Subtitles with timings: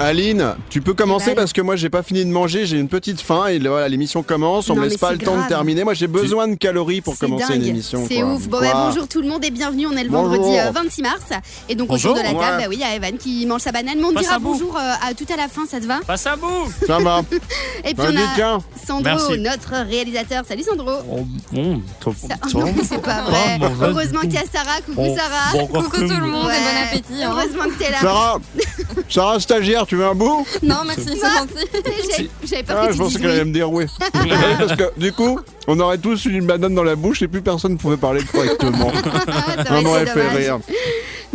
[0.00, 3.20] Aline, tu peux commencer parce que moi j'ai pas fini de manger, j'ai une petite
[3.20, 5.84] faim et voilà, l'émission commence, on Non, me laisse pas le temps de terminer.
[5.84, 8.04] Moi j'ai besoin de calories pour commencer une émission.
[8.08, 8.48] C'est ouf.
[8.48, 9.86] Bon, bah, bonjour tout le monde et bienvenue.
[9.86, 10.30] On est le Bonjour.
[10.32, 11.20] vendredi euh, 26 mars.
[11.68, 12.10] Et donc, Bonjour.
[12.12, 12.62] autour de la table, Ouais.
[12.64, 13.98] bah oui, il y a Evan qui mange sa banane.
[13.98, 16.26] Mais on Passe dira bonjour euh, à tout à la fin, ça te va Passe
[16.26, 17.22] à bout Ça va.
[17.84, 18.58] Et puis, on a.
[18.84, 19.38] Sandro, Merci.
[19.38, 20.42] notre réalisateur.
[20.46, 20.90] Salut Sandro.
[21.10, 21.82] Oh, bon,
[22.16, 23.58] Ça- Non, c'est pas vrai.
[23.62, 23.66] Oh.
[23.82, 24.80] Heureusement qu'il y a Sarah.
[24.84, 25.52] Coucou Sarah.
[25.52, 27.22] bon, Coucou tout le monde et bon appétit.
[27.22, 27.30] hein.
[27.32, 27.98] Heureusement que t'es là.
[28.00, 28.38] Sarah,
[29.08, 32.30] Sarah stagiaire, tu veux un bout Non, merci, c'est gentil.
[32.44, 33.86] J'avais peur Ah, que je tu pensais qu'elle allait me dire oui.
[34.58, 37.72] parce que du coup, on aurait tous une banane dans la bouche et plus personne
[37.72, 38.92] ne pouvait parler correctement.
[39.28, 40.36] Ah, ça aurait fait dommage.
[40.36, 40.58] rire.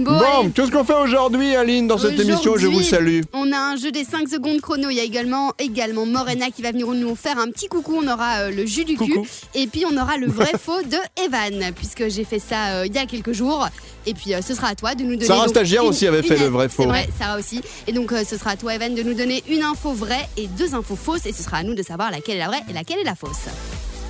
[0.04, 2.56] Bon, qu'est-ce qu'on fait aujourd'hui, Aline, dans cette émission?
[2.58, 3.22] Je vous salue.
[3.34, 4.90] On a un jeu des 5 secondes chrono.
[4.90, 8.02] Il y a également, également Morena qui va venir nous faire un petit coucou.
[8.04, 9.20] On aura euh, le jus du cul.
[9.56, 12.94] Et puis on aura le vrai faux de Evan, puisque j'ai fait ça euh, il
[12.94, 13.68] y a quelques jours.
[14.06, 15.26] Et puis euh, ce sera à toi de nous donner.
[15.26, 16.84] Sarah donc, Stagiaire une- aussi avait fait une- le vrai faux.
[16.84, 17.62] C'est vrai, Sarah aussi.
[17.88, 20.74] Et donc ce sera à toi, Evan, de nous donner une info vraie et deux
[20.76, 21.26] infos fausses.
[21.26, 23.16] Et ce sera à nous de savoir laquelle est la vraie et laquelle est la
[23.16, 23.48] fausse.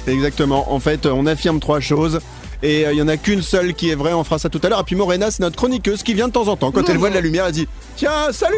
[0.07, 0.71] Exactement.
[0.73, 2.19] En fait, on affirme trois choses.
[2.61, 4.59] Et euh, il y en a qu'une seule qui est vraie, on fera ça tout
[4.63, 4.81] à l'heure.
[4.81, 6.71] Et puis Morena, c'est notre chroniqueuse qui vient de temps en temps.
[6.71, 8.55] Quand elle voit de la lumière, elle dit Tiens, salut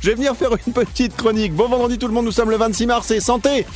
[0.00, 1.54] Je vais venir faire une petite chronique.
[1.54, 3.66] Bon vendredi tout le monde, nous sommes le 26 mars et santé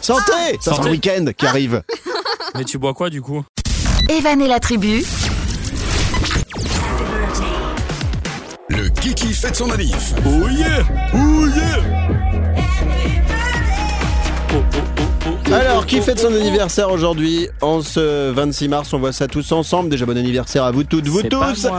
[0.00, 0.22] Santé
[0.60, 0.84] Ça sent Santé.
[0.84, 1.82] le week-end qui arrive.
[2.54, 3.44] Mais tu bois quoi du coup?
[4.08, 5.04] Evan et la tribu,
[8.68, 10.12] Le Kiki fête son manif.
[10.26, 10.82] Oh yeah
[11.14, 12.07] Oh yeah
[15.52, 19.88] Alors, qui fête son anniversaire aujourd'hui En ce 26 mars, on voit ça tous ensemble.
[19.88, 21.66] Déjà, bon anniversaire à vous toutes, vous tous.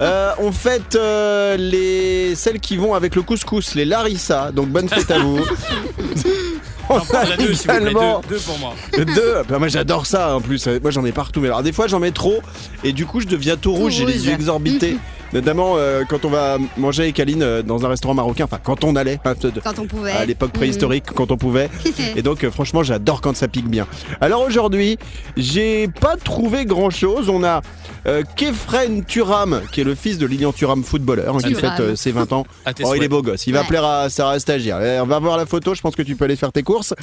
[0.00, 4.50] Euh, on fête euh, les celles qui vont avec le couscous, les Larissa.
[4.50, 5.38] Donc bonne fête à vous.
[6.88, 8.74] On a la deux, s'il vous plaît, également deux, deux pour moi.
[8.96, 9.42] deux.
[9.46, 10.66] Bah, moi j'adore ça en plus.
[10.80, 11.40] Moi j'en mets partout.
[11.40, 12.40] Mais alors des fois j'en mets trop
[12.82, 13.92] et du coup je deviens tout rouge.
[13.92, 14.24] J'ai les rouge.
[14.24, 14.96] yeux exorbités.
[15.32, 18.44] Notamment euh, quand on va manger avec Aline euh, dans un restaurant marocain.
[18.44, 19.18] Enfin quand on allait.
[19.24, 20.12] hein, de- Quand on pouvait.
[20.12, 21.68] à l'époque préhistorique quand on pouvait.
[22.16, 23.86] Et donc euh, franchement j'adore quand ça pique bien.
[24.20, 24.98] Alors aujourd'hui
[25.36, 27.28] j'ai pas trouvé grand chose.
[27.28, 27.60] On a
[28.06, 31.70] euh, Kefren Turam qui est le fils de Lilian Turam footballeur hein, qui Thuram.
[31.76, 32.46] fête euh, ses 20 ans.
[32.64, 33.02] À tes Oh il souhaits.
[33.04, 33.46] est beau gosse.
[33.46, 33.66] Il va Ouais.
[33.66, 34.80] plaire à Sarah Stagiaire.
[34.82, 35.74] Eh, On va voir la photo.
[35.74, 36.94] Je pense que tu peux aller faire tes courses.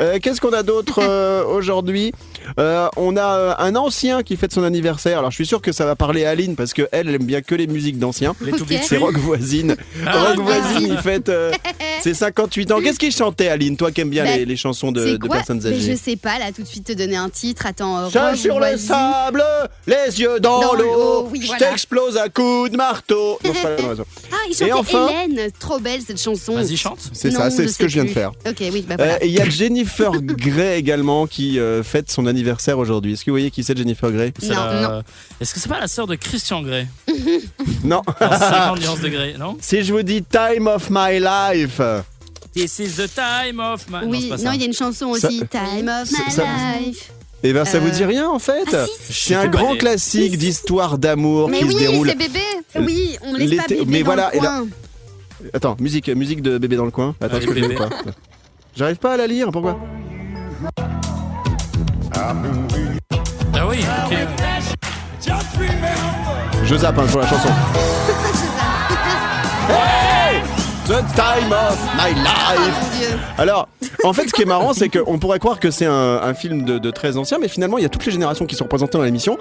[0.00, 2.12] Euh, Qu'est-ce qu'on a d'autre euh, aujourd'hui?
[2.58, 5.18] Euh, On a euh, un ancien qui fête son anniversaire.
[5.18, 7.24] Alors je suis sûr que ça va parler à Aline parce que elle, elle aime
[7.24, 8.34] bien que les musiques d'anciens.
[8.82, 8.96] C'est.
[8.96, 9.76] Rock Voisine.
[10.06, 11.30] Ah, Rock Voisine, il fête
[12.06, 12.80] euh, ses 58 ans.
[12.80, 15.60] Qu'est-ce qu'il chantait, Aline Toi qui aimes bien Bah, les, les chansons de, C'est personnes
[15.64, 15.96] Mais je âgées.
[15.96, 17.66] sais pas, là, tout de suite te donner un titre.
[17.66, 19.42] Attends, euh, Chat Roche sur le sable,
[19.86, 21.66] les yeux dans, Dans l'eau, oui, je voilà.
[21.70, 23.38] t'explose à coups de marteau.
[23.44, 23.94] Non, c'est pas la.
[24.32, 25.50] Ah, il chantait enfin- Hélène.
[25.58, 26.54] Trop belle cette chanson.
[26.54, 26.98] Vas-y, chante.
[27.12, 28.32] C'est ça, c'est je ce que je viens de faire.
[28.46, 29.24] Ok, oui, bah Euh, voilà.
[29.24, 33.12] et il y a Jennifer Grey également qui euh, fête son anniversaire aujourd'hui.
[33.14, 34.32] Est-ce que vous voyez qui c'est Jennifer Grey?
[34.38, 35.02] C'est Non, la- non.
[35.40, 36.86] Est-ce que c'est pas la sœur de Christian Grey?
[37.84, 38.02] Non.
[38.20, 39.56] Dans 50 nuances de Grey, non?
[39.60, 41.80] Si je vous dis Time of My Life.
[42.54, 44.06] This is the time of my...
[44.06, 44.54] oui, non, ça.
[44.54, 45.40] il y a une chanson Ça- aussi.
[45.50, 46.44] Time of my ça-
[46.78, 47.10] life.
[47.42, 49.24] Eh ben ça Euh, vous dit rien en fait Ah, si, si.
[49.28, 52.08] C'est un grand classique d'histoire d'amour Mais qui oui, se déroule.
[52.08, 52.40] c'est bébé.
[52.76, 54.68] Oui, on laisse pas bébé mais dans voilà, le et là- coin.
[55.52, 57.14] Attends, musique, musique de bébé dans le coin.
[57.20, 57.88] Attends, Allez, je pas.
[58.76, 59.78] J'arrive pas à la lire, pourquoi
[62.16, 62.34] Ah
[63.68, 64.16] oui, ok.
[66.64, 67.48] Je zappe hein, sur la chanson.
[70.86, 73.18] The time of my life dieu.
[73.38, 73.68] Alors,
[74.04, 76.64] en fait, ce qui est marrant, c'est qu'on pourrait croire que c'est un, un film
[76.66, 78.98] de, de très ancien, mais finalement, il y a toutes les générations qui sont représentées
[78.98, 79.38] dans l'émission.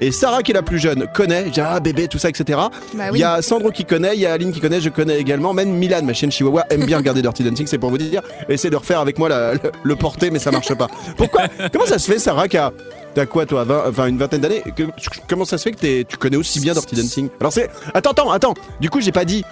[0.00, 2.58] Et Sarah, qui est la plus jeune, connaît, dit ah bébé, tout ça, etc.
[2.94, 3.18] Bah Il oui.
[3.18, 5.52] y a Sandro qui connaît, il y a Aline qui connaît, je connais également.
[5.52, 8.22] Même Milan, ma chienne chihuahua, aime bien regarder Dirty Dancing, c'est pour vous dire.
[8.48, 10.86] Essaie de refaire avec moi la- le, le porté, mais ça marche pas.
[11.18, 11.42] Pourquoi?
[11.72, 12.72] Comment ça se fait, Sarah, qui a.
[13.16, 14.82] T'as quoi, toi, 20 enfin une vingtaine d'années Que-
[15.26, 17.70] Comment ça se fait que t'es- tu connais aussi bien Dirty Dancing Alors c'est.
[17.94, 19.42] Attends, attends, attends Du coup, j'ai pas dit.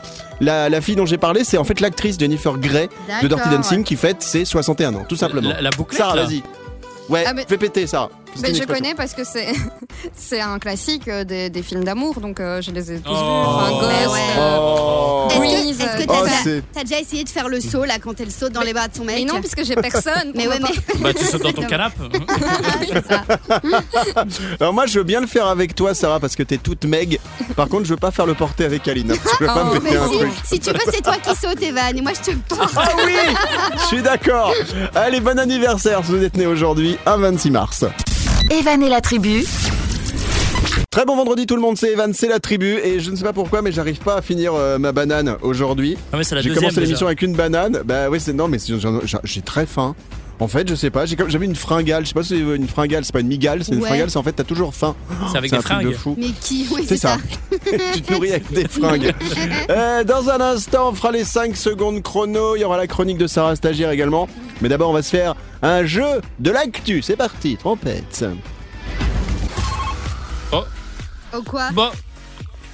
[0.43, 2.91] La, la fille dont j'ai parlé, c'est en fait l'actrice Jennifer Grey
[3.23, 3.49] de Dirty.
[3.49, 5.49] Dancing qui fête ses 61 ans, tout simplement.
[5.49, 6.25] La, la bouclette, Sarah, là.
[6.25, 6.43] vas-y.
[7.09, 8.11] Ouais, Ah, mais- fais péter, Sarah.
[8.37, 9.49] Une je connais parce que c'est
[10.17, 13.15] c'est un classique euh, des, des films d'amour, donc euh, je les ai tous Oh.
[13.15, 13.21] vus.
[13.21, 14.21] Enfin, Mais Ghost, ouais.
[14.39, 15.29] euh, Oh.
[15.31, 17.49] Est-ce que- Breeze, est-ce que euh, t'as Oh, déjà- c'est- t'as déjà essayé de faire
[17.49, 19.17] le saut là quand elle saute dans les bras de son mec?
[19.19, 20.13] Mais non, puisque j'ai personne.
[20.33, 21.01] pour Mais ouais, me mais.
[21.01, 21.97] Bah, tu sautes dans ton canapé.
[23.09, 23.25] Ça.
[24.61, 27.19] Alors moi, je veux bien le faire avec toi, Sarah, parce que t'es toute meg.
[27.57, 29.13] Par contre, je veux pas faire le porté avec Aline.
[29.13, 29.17] hein.
[29.39, 30.31] Je veux pas Oh, me péter Mais un si, truc.
[30.45, 32.75] si tu veux, c'est toi qui sautes, Evan, et moi je te porte.
[32.77, 33.13] Ah oui
[33.81, 34.53] Je suis d'accord.
[34.95, 37.85] Allez, bon anniversaire si vous êtes né aujourd'hui, un 26 mars.
[38.51, 39.45] Evan et la tribu,
[40.91, 43.25] Très bon vendredi tout le monde, c'est Evan, c'est la tribu et je ne sais
[43.25, 45.97] pas pourquoi mais j'arrive pas à finir euh, ma banane aujourd'hui.
[46.13, 46.63] Ah, mais c'est la J'ai deuxième.
[46.71, 47.81] commencé l'émission avec une banane.
[47.85, 49.97] Bah oui, c'est non mais c'est- j'en- j'en- j'ai très faim.
[50.41, 52.39] En fait, je sais pas, j'ai comme- j'avais une fringale, je sais pas si c'est
[52.41, 53.87] une fringale, c'est pas une migale, c'est une Ouais.
[53.89, 54.97] fringale, c'est en fait t'as toujours faim.
[55.31, 55.95] C'est avec des un truc de fringues.
[55.97, 56.17] fou.
[56.19, 57.17] Mais qui Oui, C'est ça.
[57.95, 59.15] tu te nourris avec des fringues.
[59.71, 62.57] Euh, dans un instant, on fera les 5 secondes chrono.
[62.57, 64.29] Il y aura la chronique de Sarah Stagiaire également.
[64.61, 67.01] Mais d'abord, on va se faire un jeu de l'actu.
[67.03, 68.25] C'est parti, trompette.
[71.37, 71.71] Oh quoi?
[71.73, 71.89] Bon,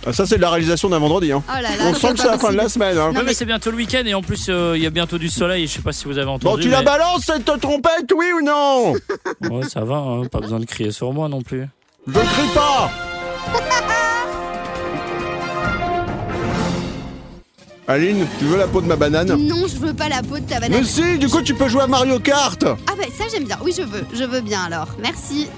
[0.06, 1.31] Ah, ça, c'est de la réalisation d'un vendredi.
[1.31, 1.43] Hein.
[1.49, 1.69] Oh là là.
[1.87, 2.97] On sent que c'est la fin de la semaine.
[2.97, 3.08] hein.
[3.08, 4.91] Non, ouais, mais mais- c'est bientôt le week-end et en plus euh, il y a
[4.91, 5.67] bientôt du soleil.
[5.67, 6.56] Je sais pas si vous avez entendu.
[6.56, 8.94] Bon, tu la balances cette trompette, oui ou non?
[9.50, 11.67] Ouais, ça va, hein, pas besoin de crier sur moi non plus.
[12.06, 12.91] Je ne crie pas
[17.88, 19.35] Aline, tu veux la peau de ma banane?
[19.35, 20.81] Non, je veux pas la peau de ta banane.
[20.81, 23.58] Mais si, du coup, tu peux jouer à Mario Kart Ah bah ça j'aime bien.
[23.64, 24.05] Oui, je veux.
[24.14, 24.88] Je veux bien alors.
[25.02, 25.49] Merci.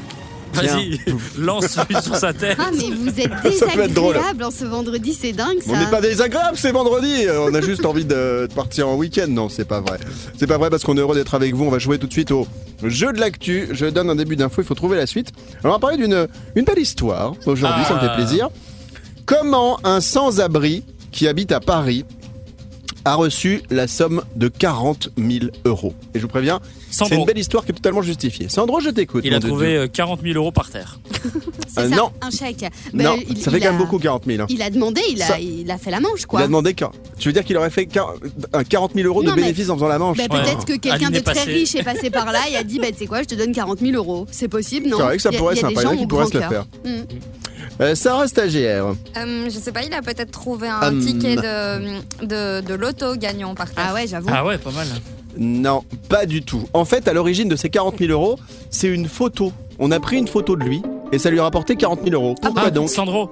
[0.52, 1.00] Vas-y,
[1.38, 2.56] lance celui sur sa tête.
[2.60, 4.14] Ah mais vous êtes Ça peut être drôle.
[4.14, 5.72] désagréable en ce vendredi, c'est dingue ça.
[5.72, 7.26] On n'est pas désagréable, c'est vendredi.
[7.26, 9.26] Euh, On a juste envie de, de partir en week-end.
[9.28, 9.99] Non, c'est pas vrai.
[10.38, 11.64] C'est pas vrai parce qu'on est heureux d'être avec vous.
[11.64, 12.46] On va jouer tout de suite au
[12.82, 13.69] jeu de l'actu.
[13.72, 15.28] Je donne un début d'info, il faut trouver la suite.
[15.62, 18.16] Alors, on va parler d'une une belle histoire aujourd'hui, ça me fait Ah.
[18.16, 18.49] plaisir.
[19.26, 20.82] Comment un sans-abri
[21.12, 22.04] qui habite à Paris
[23.04, 26.60] a reçu la somme de 40 000 euros Et je vous préviens,
[26.90, 28.49] c'est une belle histoire qui est totalement justifiée.
[28.49, 29.22] Sandro, je t'écoute.
[29.26, 29.49] il a Dieu.
[29.49, 30.99] trouvé euh, 40 000 euros par terre.
[31.69, 32.10] C'est Euh, ça, non.
[32.20, 32.66] un chèque.
[32.93, 34.43] Bah, Non, il- ça fait il quand même a- beaucoup 40 000.
[34.43, 34.46] hein.
[34.50, 36.40] Il a demandé, il a, Ça- il a fait la manche quoi.
[36.40, 36.90] Il a demandé qu'un.
[37.19, 38.14] Tu veux dire qu'il aurait fait quar-
[38.52, 40.43] un 40 000 euros Non, de mais- bénéfices en faisant la manche Bah, Ouais.
[40.43, 42.99] Peut-être que quelqu'un de très riche est passé par là et a dit bah tu
[42.99, 44.99] sais quoi je te donne 40 000 euros c'est possible non?
[44.99, 46.66] C'est vrai que ça pourrait a gens qui grand se le faire.
[46.84, 46.88] Mm.
[47.81, 48.87] Euh, Sarah stagiaire.
[49.17, 50.99] Euh, je sais pas, il a peut-être trouvé un Hum.
[51.00, 53.87] ticket de, de, de loto gagnant par terre.
[53.91, 54.87] ah ouais j'avoue Ah ouais, pas mal.
[55.37, 56.69] Non, pas du tout.
[56.75, 58.38] En fait, à l'origine de ces 40 000 euros,
[58.70, 59.53] c'est une photo.
[59.79, 62.35] On a pris une photo de lui et ça lui a rapporté 40 000 euros.
[62.41, 62.88] Pourquoi Ah, donc?
[62.91, 63.31] Sandro,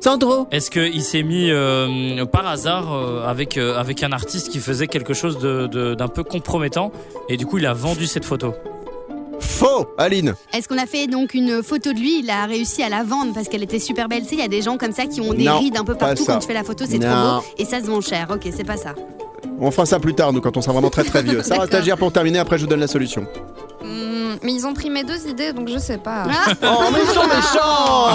[0.00, 4.58] Sandro est-ce qu'il s'est mis euh, par hasard euh, avec, euh, avec un artiste qui
[4.60, 6.92] faisait quelque chose de- de- d'un peu compromettant
[7.28, 8.54] et du coup il a vendu cette photo?
[9.58, 12.20] Faux Aline est-ce qu'on a fait donc une photo de lui?
[12.20, 14.44] Il a réussi à la vendre parce qu'elle était super belle tu sais il y
[14.44, 16.34] a des gens comme ça qui ont des Non, rides un peu pas partout ça.
[16.34, 17.08] quand tu fais la photo c'est Non.
[17.10, 18.94] trop beau et ça se vend cher ok c'est pas ça
[19.60, 21.42] On fera ça plus tard, nous, quand on sera vraiment très très vieux.
[21.42, 21.66] Sarah D'accord.
[21.66, 23.26] stagiaire pour terminer, après je vous donne la solution.
[23.82, 24.07] Hum,
[24.42, 26.24] mais ils ont pris mes deux idées, donc je sais pas.
[26.30, 28.08] Ah, Oh, mais ils sont méchants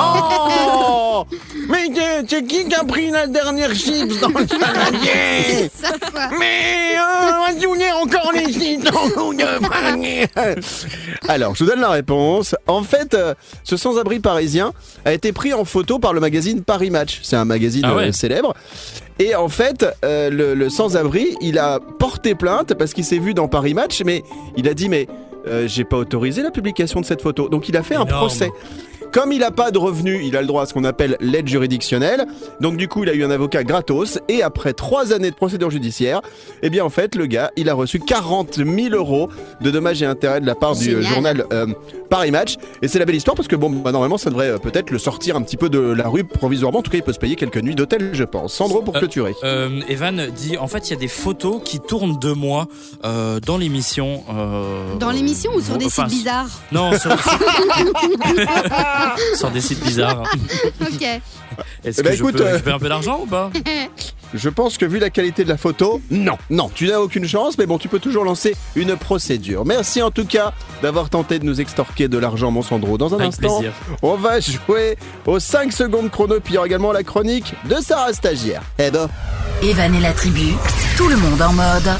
[0.00, 1.24] Oh
[1.68, 1.88] Mais
[2.28, 7.32] c'est- qui qui a pris la dernière chips dans le saladier ça quoi Mais euh,
[7.38, 10.26] on va tourner encore les chips dans le panier.
[11.28, 12.54] Alors, je vous donne la réponse.
[12.66, 13.34] En fait, euh,
[13.64, 14.72] ce sans-abri parisien
[15.04, 17.20] a été pris en photo par le magazine Paris Match.
[17.22, 18.08] C'est un magazine Ah ouais.
[18.08, 18.54] euh, célèbre.
[19.18, 23.34] Et en fait, euh, le, le sans-abri, il a porté plainte parce qu'il s'est vu
[23.34, 24.22] dans Paris Match, mais
[24.56, 25.08] il a dit mais
[25.66, 27.48] j'ai pas autorisé la publication de cette photo.
[27.48, 28.50] Donc il a fait un procès.
[29.12, 31.48] Comme il n'a pas de revenus, il a le droit à ce qu'on appelle l'aide
[31.48, 32.26] juridictionnelle.
[32.60, 34.18] Donc du coup, il a eu un avocat gratos.
[34.28, 36.20] Et après trois années de procédure judiciaire,
[36.62, 39.28] eh bien en fait, le gars, il a reçu 40 000 euros
[39.60, 41.66] de dommages et intérêts de la part du euh, journal euh,
[42.10, 42.56] Paris Match.
[42.82, 44.98] Et c'est la belle histoire parce que bon, bah, normalement, ça devrait euh, peut-être le
[44.98, 46.78] sortir un petit peu de la rue provisoirement.
[46.80, 48.52] En tout cas, il peut se payer quelques nuits d'hôtel, je pense.
[48.54, 49.34] Sandro pour Euh, clôturer.
[49.44, 52.66] Euh, Evan dit en fait il y a des photos qui tournent de moi
[53.04, 54.22] euh, dans l'émission.
[54.30, 57.10] euh, dans l'émission ou sur des enfin, sites bizarres Non, sur,
[59.34, 60.22] sur des sites bizarres.
[60.80, 61.02] ok
[61.84, 63.50] Est-ce Eh ben, que écoute, je peux euh, récupérer un peu d'argent ou pas
[64.34, 67.56] Je pense que vu la qualité de la photo, non, non, tu n'as aucune chance,
[67.56, 69.64] mais bon, tu peux toujours lancer une procédure.
[69.64, 72.98] Merci en tout cas d'avoir tenté de nous extorquer de l'argent, mon Sandro.
[72.98, 73.72] Dans un Avec instant, plaisir.
[74.02, 77.76] on va jouer aux 5 secondes chrono, puis il y aura également la chronique de
[77.76, 78.60] Sarah Stagiaire.
[78.78, 79.08] Eh ben,
[79.62, 80.52] Evan et la tribu,
[80.98, 81.90] tout le monde en mode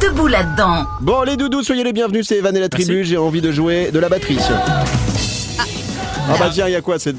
[0.00, 0.86] debout là-dedans.
[1.02, 3.90] bon, les doudous, soyez les bienvenus, c'est Evan et la tribu, j'ai envie de jouer
[3.92, 4.38] de la batterie.
[6.28, 7.14] Ah, bah tiens, il y a quoi c'est-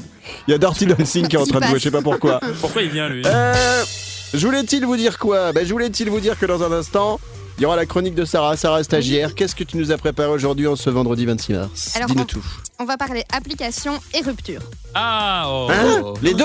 [0.48, 2.40] Il y a Dirty Dancing qui est en train de jouer, je sais pas pourquoi.
[2.60, 3.84] Pourquoi il vient lui Euh,
[4.32, 5.52] je voulais-il vous dire quoi?
[5.52, 7.20] Ben, Je voulais-il vous dire que dans un instant,
[7.58, 9.34] il y aura la chronique de Sarah, Sarah stagiaire.
[9.34, 11.92] Qu'est-ce que tu nous as préparé aujourd'hui en ce vendredi 26 mars?
[12.06, 12.44] Dis-nous tout.
[12.80, 14.60] On va parler application et rupture.
[14.96, 16.14] Ah oh, Hein oh.
[16.22, 16.44] les deux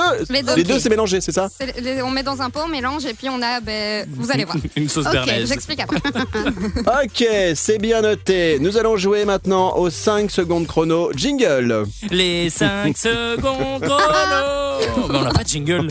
[0.55, 0.79] Les deux.
[0.79, 1.49] C'est mélangé, c'est ça
[1.81, 4.45] les- on met dans un pot, on mélange et puis on a, ben, vous allez
[4.45, 4.57] voir.
[4.75, 5.49] Une sauce Ok, bernaise.
[5.49, 5.97] J'explique après.
[7.03, 8.57] Ok, c'est bien noté.
[8.59, 11.11] Nous allons jouer maintenant aux 5 secondes chrono.
[11.15, 15.09] Jingle Les 5 secondes chrono.
[15.09, 15.87] Mais on n'a pas de jingle.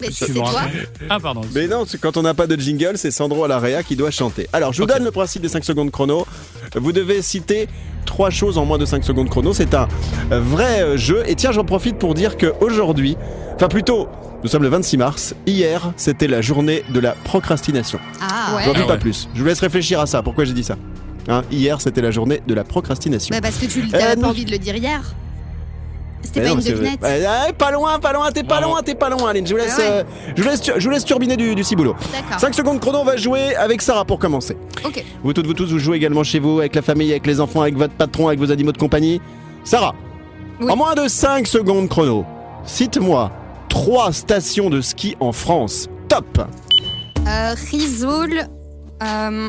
[0.00, 0.52] mais c'est toi.
[1.10, 1.42] Ah pardon.
[1.54, 4.48] Mais non, quand on n'a pas de jingle, c'est Sandro Alaria qui doit chanter.
[4.52, 6.26] Alors, je vous donne le principe des 5 secondes chrono.
[6.74, 7.68] Vous devez citer
[8.04, 9.52] trois choses en moins de 5 secondes chrono.
[9.52, 9.88] C'est un
[10.30, 11.22] vrai euh, jeu.
[11.26, 13.16] Et tiens, j'en profite pour dire qu'aujourd'hui,
[13.56, 14.08] enfin plutôt,
[14.42, 15.34] nous sommes le 26 mars.
[15.46, 17.98] Hier, c'était la journée de la procrastination.
[18.20, 18.62] ah Ouais.
[18.64, 19.28] J'en dis Ah pas plus.
[19.34, 20.22] Je vous laisse réfléchir à ça.
[20.22, 20.76] Pourquoi j'ai dit ça?
[21.28, 23.32] Hein, Hier, c'était la journée de la procrastination.
[23.34, 25.00] Bah parce que tu t'avais Euh, pas envie de le dire hier
[26.22, 27.02] C'était pas non, une devinette.
[27.02, 29.46] Ouais, ouais, pas loin, pas loin, t'es pas loin, t'es pas loin, Aline.
[29.46, 29.86] Je vous laisse, Ah ouais.
[29.90, 30.02] euh,
[30.36, 31.94] je vous laisse, tu- je vous laisse turbiner du, du ciboulot.
[32.12, 32.40] D'accord.
[32.40, 34.56] 5 secondes chrono, on va jouer avec Sarah pour commencer.
[34.84, 35.04] Ok.
[35.22, 37.62] Vous toutes, vous tous, vous jouez également chez vous, avec la famille, avec les enfants,
[37.62, 39.20] avec votre patron, avec vos animaux de compagnie.
[39.64, 39.94] Sarah,
[40.60, 40.70] Oui.
[40.70, 42.24] en moins de 5 secondes chrono,
[42.64, 43.30] cite-moi
[43.68, 45.88] trois stations de ski en France.
[46.08, 46.40] Top
[47.26, 48.42] Euh, Risoul.
[49.02, 49.48] Euh,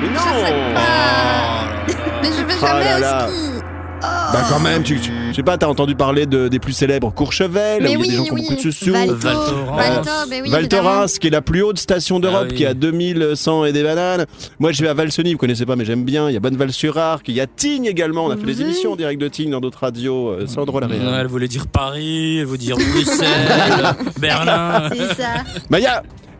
[0.00, 0.20] Mais non
[2.22, 3.28] mais je vais Ah jamais là au là.
[3.28, 3.61] ski.
[4.02, 7.10] Bah quand même, tu, tu- Je sais pas, t'as entendu parler de, des plus célèbres
[7.10, 8.92] Courchevel, où il y a des gens qui ont beaucoup de sociaux.
[9.16, 13.82] Val Thorens, qui est la plus haute station ah d'Europe, qui a 2100 et des
[13.82, 14.26] bananes.
[14.58, 16.28] Moi, je vais à Valseny, vous connaissez pas, mais j'aime bien.
[16.28, 18.26] Il y a Bonneval-sur-Arc, il y a Tignes également.
[18.26, 20.28] On a fait des émissions en direct de Tignes dans d'autres radios.
[20.28, 21.14] Euh, c'est drôle à rire.
[21.14, 24.90] Elle voulait dire Paris, elle voulait dire Bruxelles, Berlin.
[24.92, 25.30] C'est ça.
[25.70, 25.78] Bah,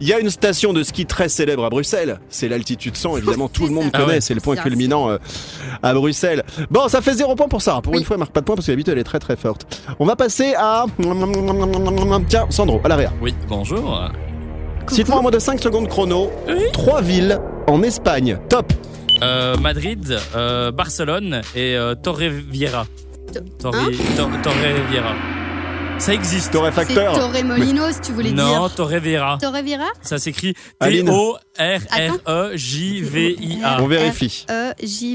[0.02, 2.18] il y a une station de ski très célèbre à Bruxelles.
[2.28, 4.20] C'est l'altitude 100, évidemment, tout le monde connaît.
[4.20, 5.18] C'est le point culminant euh,
[5.80, 6.42] à Bruxelles.
[6.70, 7.80] Bon, ça fait zéro point pour ça.
[7.80, 9.66] Pour une fois, elle marque pas de point parce qu'elle elle est très très forte.
[9.98, 10.86] On va passer à.
[12.28, 13.12] Tiens, Sandro, à l'arrière.
[13.20, 14.10] Oui, bonjour.
[14.88, 16.64] Cite-moi en moins de 5 secondes chrono, oui.
[16.72, 18.38] 3 villes en Espagne.
[18.48, 18.72] Top
[19.22, 22.86] euh, Madrid, euh, Barcelone et euh, Torrevieja.
[23.60, 23.90] Torre, hein
[25.98, 26.52] Ça existe.
[26.52, 27.14] Torréfacteur.
[27.14, 28.60] Torre Molinos, tu voulais non, dire.
[28.60, 29.38] Non, Torrevieja.
[29.40, 31.36] Torrevieja Ça s'écrit T-O-R-R-E-J-V-I-A.
[33.80, 34.44] On vérifie.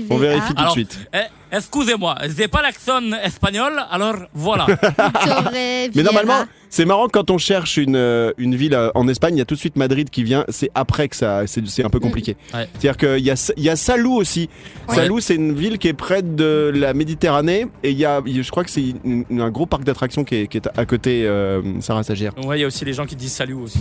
[0.10, 0.98] On vérifie tout de suite.
[1.14, 4.68] Eh, excusez-moi, j'ai pas l'accent espagnol, alors voilà.
[5.54, 9.40] Mais normalement, c'est marrant quand on cherche une, euh, une ville euh, en Espagne, il
[9.40, 10.46] y a tout de suite Madrid qui vient.
[10.50, 12.38] C'est après que ça, c'est c'est un peu compliqué.
[12.54, 12.68] Ouais.
[12.74, 14.50] C'est-à-dire qu'il y a, il y a Salou aussi.
[14.90, 14.96] Ouais.
[14.96, 18.50] Salou, c'est une ville qui est près de la Méditerranée et il y a, je
[18.52, 22.04] crois que c'est un gros parc d'attractions qui est, qui est à côté euh, Sarah
[22.04, 22.34] Stagiaire.
[22.46, 23.80] Ouais, il y a aussi les gens qui disent salut aussi.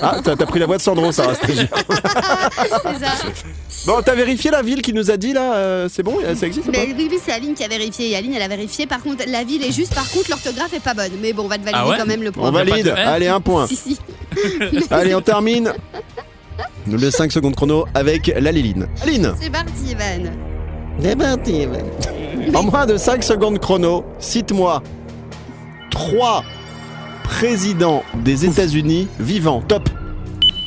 [0.00, 1.46] Ah, t'as pris la voix de Sandro, Sarah ça.
[3.86, 6.68] Bon, t'as vérifié la ville qui nous a dit là euh, C'est bon Ça existe
[6.68, 8.10] ou pas Mais oui, oui, c'est Aline qui a vérifié.
[8.10, 8.86] Et Aline, elle a vérifié.
[8.86, 9.94] Par contre, la ville est juste.
[9.94, 11.12] Par contre, l'orthographe est pas bonne.
[11.20, 12.50] Mais bon, on va te valider Ah ouais quand même le On point.
[12.50, 12.84] va- valide.
[12.88, 13.66] pas de F Allez, un point.
[13.66, 13.98] Si, si.
[14.90, 15.72] Allez, on termine.
[16.90, 18.86] Le 5 secondes chrono avec la Liline.
[19.02, 19.94] Aline C'est parti,
[21.16, 21.66] parti,
[22.54, 24.82] En moins de 5 secondes chrono, cite-moi
[25.90, 26.44] trois
[27.24, 29.62] présidents des États-Unis vivants.
[29.66, 29.88] Top.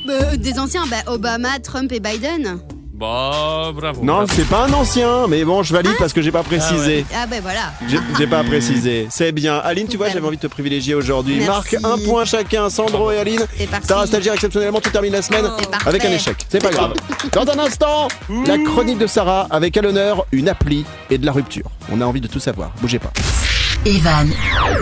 [0.10, 2.60] Euh, des anciens, bah, Obama, Trump et Biden.
[2.94, 4.02] Bah, bravo.
[4.04, 4.32] Non, bravo.
[4.34, 7.06] c'est pas un ancien, mais bon, je valide parce que j'ai pas précisé.
[7.14, 7.74] Ah, ben voilà.
[7.90, 9.08] J'ai- J'ai pas précisé.
[9.10, 9.58] C'est bien.
[9.58, 11.36] Aline, tu vois, j'avais envie de te privilégier aujourd'hui.
[11.40, 11.76] Merci.
[11.78, 13.46] Marque un point chacun, Sandro et Aline.
[13.58, 13.88] C'est parti.
[13.88, 15.90] Sarah Stagiaire, exceptionnellement, tu termines la semaine C'est parfait.
[15.90, 16.38] avec un échec.
[16.48, 16.94] C'est pas grave.
[17.34, 18.08] Dans un instant,
[18.48, 21.66] la chronique de Sarah avec à l'honneur une appli et de la rupture.
[21.92, 22.72] On a envie de tout savoir.
[22.82, 23.12] Bougez pas.
[23.84, 24.30] Evan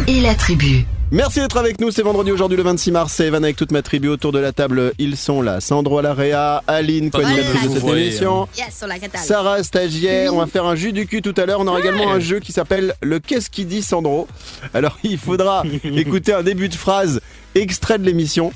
[0.08, 0.86] et la tribu.
[1.12, 1.92] Merci d'être avec nous.
[1.92, 3.14] C'est vendredi aujourd'hui le 26 mars.
[3.14, 4.94] C'est Evan avec toute ma tribu autour de la table.
[4.98, 5.60] Ils sont là.
[5.62, 8.48] Sandro Alarea, Aline, co-animatrice de cette émission.
[8.58, 9.22] Yes, sur la catale.
[9.22, 11.60] Sarah, stagiaire, on va faire un jus du cul tout à l'heure.
[11.60, 14.28] On aura également un jeu qui s'appelle le Qu'est-ce qui dit Sandro?
[14.74, 17.20] Alors il faudra écouter un début de phrase
[17.56, 18.52] extrait de l'émission.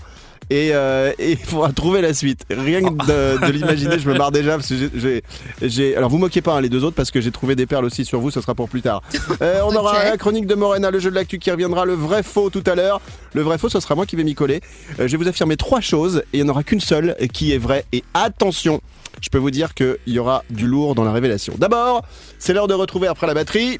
[0.50, 2.46] Et, euh, et il faudra trouver la suite.
[2.50, 5.24] Rien que de, de l'imaginer, je me marre déjà parce que j'ai- j'ai,
[5.62, 7.84] j'ai- alors vous moquez pas hein, les deux autres parce que j'ai trouvé des perles
[7.86, 8.32] aussi sur vous.
[8.32, 9.01] Ce sera pour plus tard.
[9.42, 12.24] Euh, on aura la chronique de Morena, le jeu de l'actu qui reviendra, le vrai
[12.24, 13.01] faux tout à l'heure.
[13.34, 14.62] Le vrai faux, ce sera moi qui vais m'y coller.
[15.00, 17.51] Euh, je vais vous affirmer trois choses et il n'y en aura qu'une seule qui
[17.54, 17.86] est vraie.
[17.94, 18.82] Et attention,
[19.22, 21.54] je peux vous dire qu'il y aura du lourd dans la révélation.
[21.58, 22.04] D'abord,
[22.39, 23.80] c'est l'heure de retrouver après la batterie.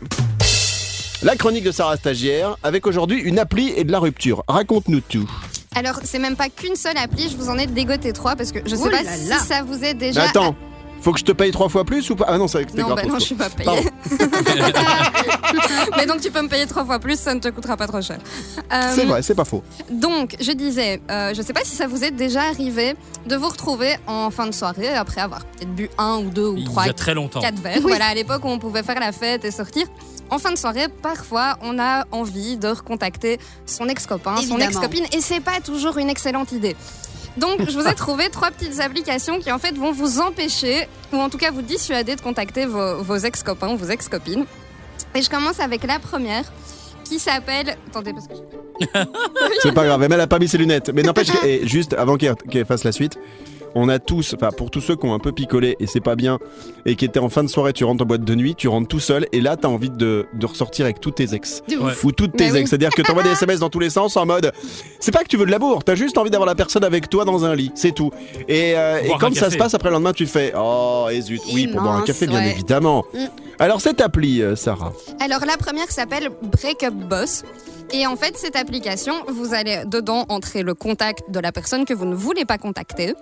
[1.24, 4.43] La chronique de Sarah Stagiaire, avec aujourd'hui une appli et de la rupture.
[4.47, 5.27] Raconte-nous tout.
[5.77, 8.60] Alors, c'est même pas qu'une seule appli, je vous en ai dégoté trois parce que
[8.65, 9.38] je sais Oh pas là si là.
[9.38, 10.24] ça vous est Mais déjà.
[10.24, 10.55] attends,
[11.01, 12.25] faut que je te paye trois fois plus ou pas?
[12.27, 13.88] Ah non, c'est Non, bah non, je suis pas payée.
[15.98, 18.01] Mais donc, tu peux me payer trois fois plus, ça ne te coûtera pas trop
[18.01, 18.17] cher.
[18.74, 19.63] Euh, C'est vrai, c'est pas faux.
[19.91, 22.96] Donc, je disais, euh, je sais pas si ça vous est déjà arrivé
[23.27, 26.57] de vous retrouver en fin de soirée après avoir peut-être bu un ou deux ou
[26.57, 27.39] Il trois, y a très longtemps.
[27.41, 27.81] quatre verres.
[27.81, 29.86] Voilà, à l'époque où on pouvait faire la fête et sortir.
[30.29, 35.22] En fin de soirée, parfois, on a envie de recontacter son ex-copain, son ex-copine, et
[35.22, 36.75] c'est pas toujours une excellente idée.
[37.38, 41.17] Donc, je vous ai trouvé trois petites applications qui, en fait, vont vous empêcher, ou
[41.17, 44.46] en tout cas vous dissuader de contacter vos, vos ex-copains ou vos ex-copines.
[45.15, 46.43] Et je commence avec la première,
[47.05, 47.77] qui s'appelle...
[47.88, 48.34] Attendez, parce que...
[49.62, 50.91] C'est pas grave, mais elle a pas mis ses lunettes.
[50.93, 51.31] Mais n'empêche,
[51.63, 53.17] juste avant qu'elle qu'elle fasse la suite,
[53.77, 56.15] on a tous, enfin pour tous ceux qui ont un peu picolé et c'est pas
[56.15, 56.39] bien,
[56.86, 58.88] et qui étaient en fin de soirée, tu rentres en boîte de nuit, tu rentres
[58.88, 61.62] tout seul, et là t'as envie de, de ressortir avec tous tes ex.
[61.69, 61.93] Ouais.
[62.03, 62.60] Ou toutes tes Bah oui.
[62.60, 64.51] ex, c'est-à-dire que t'envoies des SMS dans tous les sens en mode
[65.00, 67.24] c'est pas que tu veux de l'amour, t'as juste envie d'avoir la personne avec toi
[67.25, 68.12] dans un lit, c'est tout.
[68.48, 69.51] Et, euh, quand un ça café.
[69.51, 72.27] se passe après le lendemain, tu fais oh et zut, oui, pour boire un café
[72.27, 72.51] bien ouais.
[72.51, 73.05] évidemment.
[73.13, 73.17] Mm.
[73.60, 77.43] Alors cette appli, euh, Sarah, Alors la première s'appelle Breakup Boss.
[77.93, 81.93] Et en fait, cette application, vous allez dedans entrer le contact de la personne que
[81.93, 83.13] vous ne voulez pas contacter.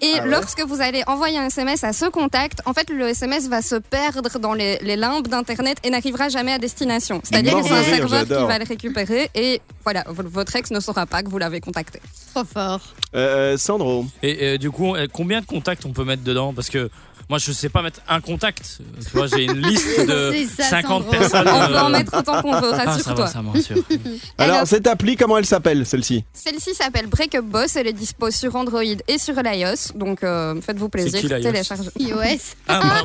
[0.00, 3.08] Et Ah ouais lorsque vous allez envoyer un SMS à ce contact, en fait, le
[3.08, 7.20] SMS va se perdre dans les, les limbes d'Internet et n'arrivera jamais à destination.
[7.24, 11.06] C'est-à-dire que c'est un serveur qui va le récupérer et voilà, votre ex ne saura
[11.06, 12.00] pas que vous l'avez contacté.
[12.34, 12.80] Trop fort.
[13.14, 14.06] Euh, Sandro.
[14.22, 16.52] Et euh, du coup, euh, combien de contacts on peut mettre dedans?
[16.52, 16.90] Parce que
[17.28, 18.78] moi, je sais pas mettre un contact.
[19.04, 21.10] Tu vois, j'ai une liste de ça, 50 Sandro.
[21.10, 21.48] personnes.
[21.48, 23.28] On peut en euh, mettre autant qu'on veut, Ah, ça va, rassure-toi.
[24.38, 26.24] Alors, Alors- cette appli, comment elle s'appelle, celle-ci?
[26.32, 30.88] Celle-ci s'appelle Breakup Boss, elle est dispo sur Android et sur l'iOS, donc euh, faites-vous
[30.88, 31.90] plaisir, qui, téléchargez.
[31.98, 32.40] iOS.
[32.68, 33.02] Ah,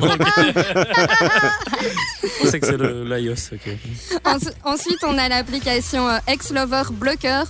[2.22, 3.52] je pensais que c'est l'iOS.
[3.52, 3.76] ok.
[4.24, 7.44] Ensu- Ensuite, on a l'application euh, Ex-Lover Blocker.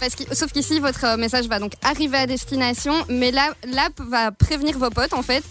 [0.00, 4.32] Parce que, sauf qu'ici, votre message va donc arriver à destination, mais là, l'app va
[4.32, 5.42] prévenir vos potes en fait.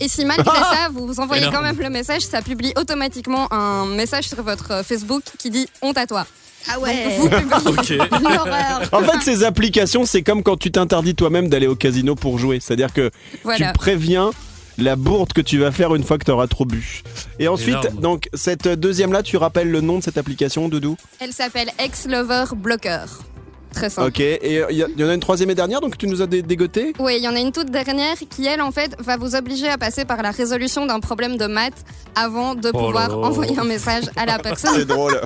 [0.00, 1.56] Et si malgré ça, vous vous envoyez Énorme.
[1.56, 5.66] quand même le message, ça publie automatiquement un message sur votre euh, Facebook qui dit
[5.82, 6.26] honte à toi.
[6.68, 7.16] Ah ouais.
[7.18, 7.46] Vous publiez.
[7.66, 8.20] Ok.
[8.20, 8.80] L'horreur.
[8.92, 12.58] En fait, ces applications, c'est comme quand tu t'interdis toi-même d'aller au casino pour jouer.
[12.60, 13.10] C'est-à-dire que
[13.44, 13.68] Voilà.
[13.68, 14.30] tu préviens
[14.78, 17.02] la bourde que tu vas faire une fois que tu auras trop bu.
[17.38, 18.00] Et ensuite, Énorme.
[18.00, 20.96] donc, cette deuxième-là, tu rappelles le nom de cette application, Doudou?
[21.20, 23.04] Elle s'appelle Ex-Lover Blocker.
[23.72, 24.08] Très simple.
[24.08, 26.22] Ok, et il y, a- y en a une troisième et dernière, donc tu nous
[26.22, 28.96] as dé- dégoté Oui, il y en a une toute dernière qui, elle, en fait,
[29.00, 32.78] va vous obliger à passer par la résolution d'un problème de maths avant de Oh
[32.78, 34.70] pouvoir envoyer un message à la personne.
[34.76, 35.20] C'est drôle.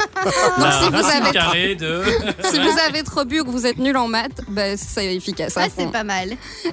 [0.59, 2.03] La si vous avez- carrée de.
[2.51, 5.55] si vous avez trop bu ou que vous êtes nul en maths, ben, c'est efficace.
[5.57, 5.71] Ah, fond.
[5.79, 6.31] c'est pas mal.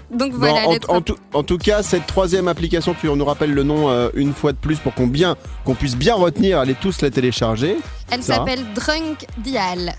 [0.09, 3.53] Donc Bon, voilà, en, en tout, en tout cas, cette troisième application, tu nous rappelles
[3.53, 6.75] le nom euh, une fois de plus pour qu'on bien, qu'on puisse bien retenir, allez
[6.75, 7.77] tous la télécharger.
[8.09, 8.35] elle ça.
[8.37, 9.93] s'appelle Drunk Dial.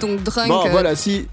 [0.00, 0.48] Donc Drunk.
[0.48, 1.26] Bon, euh, voilà, si.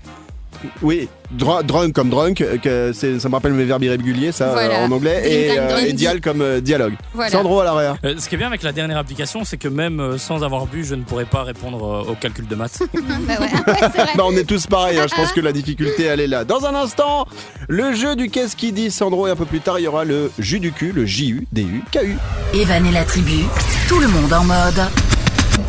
[0.81, 4.81] Oui, dr- drunk comme drunk, euh, que ça me rappelle mes verbes irréguliers, ça, Voilà.
[4.81, 6.95] euh, en anglais, et, euh, et dial comme euh, dialogue.
[7.13, 7.31] voilà.
[7.31, 7.95] Sandro à l'arrière.
[8.03, 10.65] Euh, ce qui est bien avec la dernière application, c'est que même euh, sans avoir
[10.65, 12.79] bu, je ne pourrais pas répondre euh, au calcul de maths.
[12.93, 12.99] bah
[13.29, 14.11] ouais, ouais, c'est vrai.
[14.17, 16.43] Bah, on est tous pareils, hein, je pense que la difficulté elle est là.
[16.43, 17.25] Dans un instant,
[17.69, 20.03] le jeu du qu'est-ce qui dit Sandro, et un peu plus tard, il y aura
[20.03, 22.17] le jus du cul, le J-U-D-U, K-U.
[22.53, 23.45] Evan et la tribu,
[23.87, 24.81] tout le monde en mode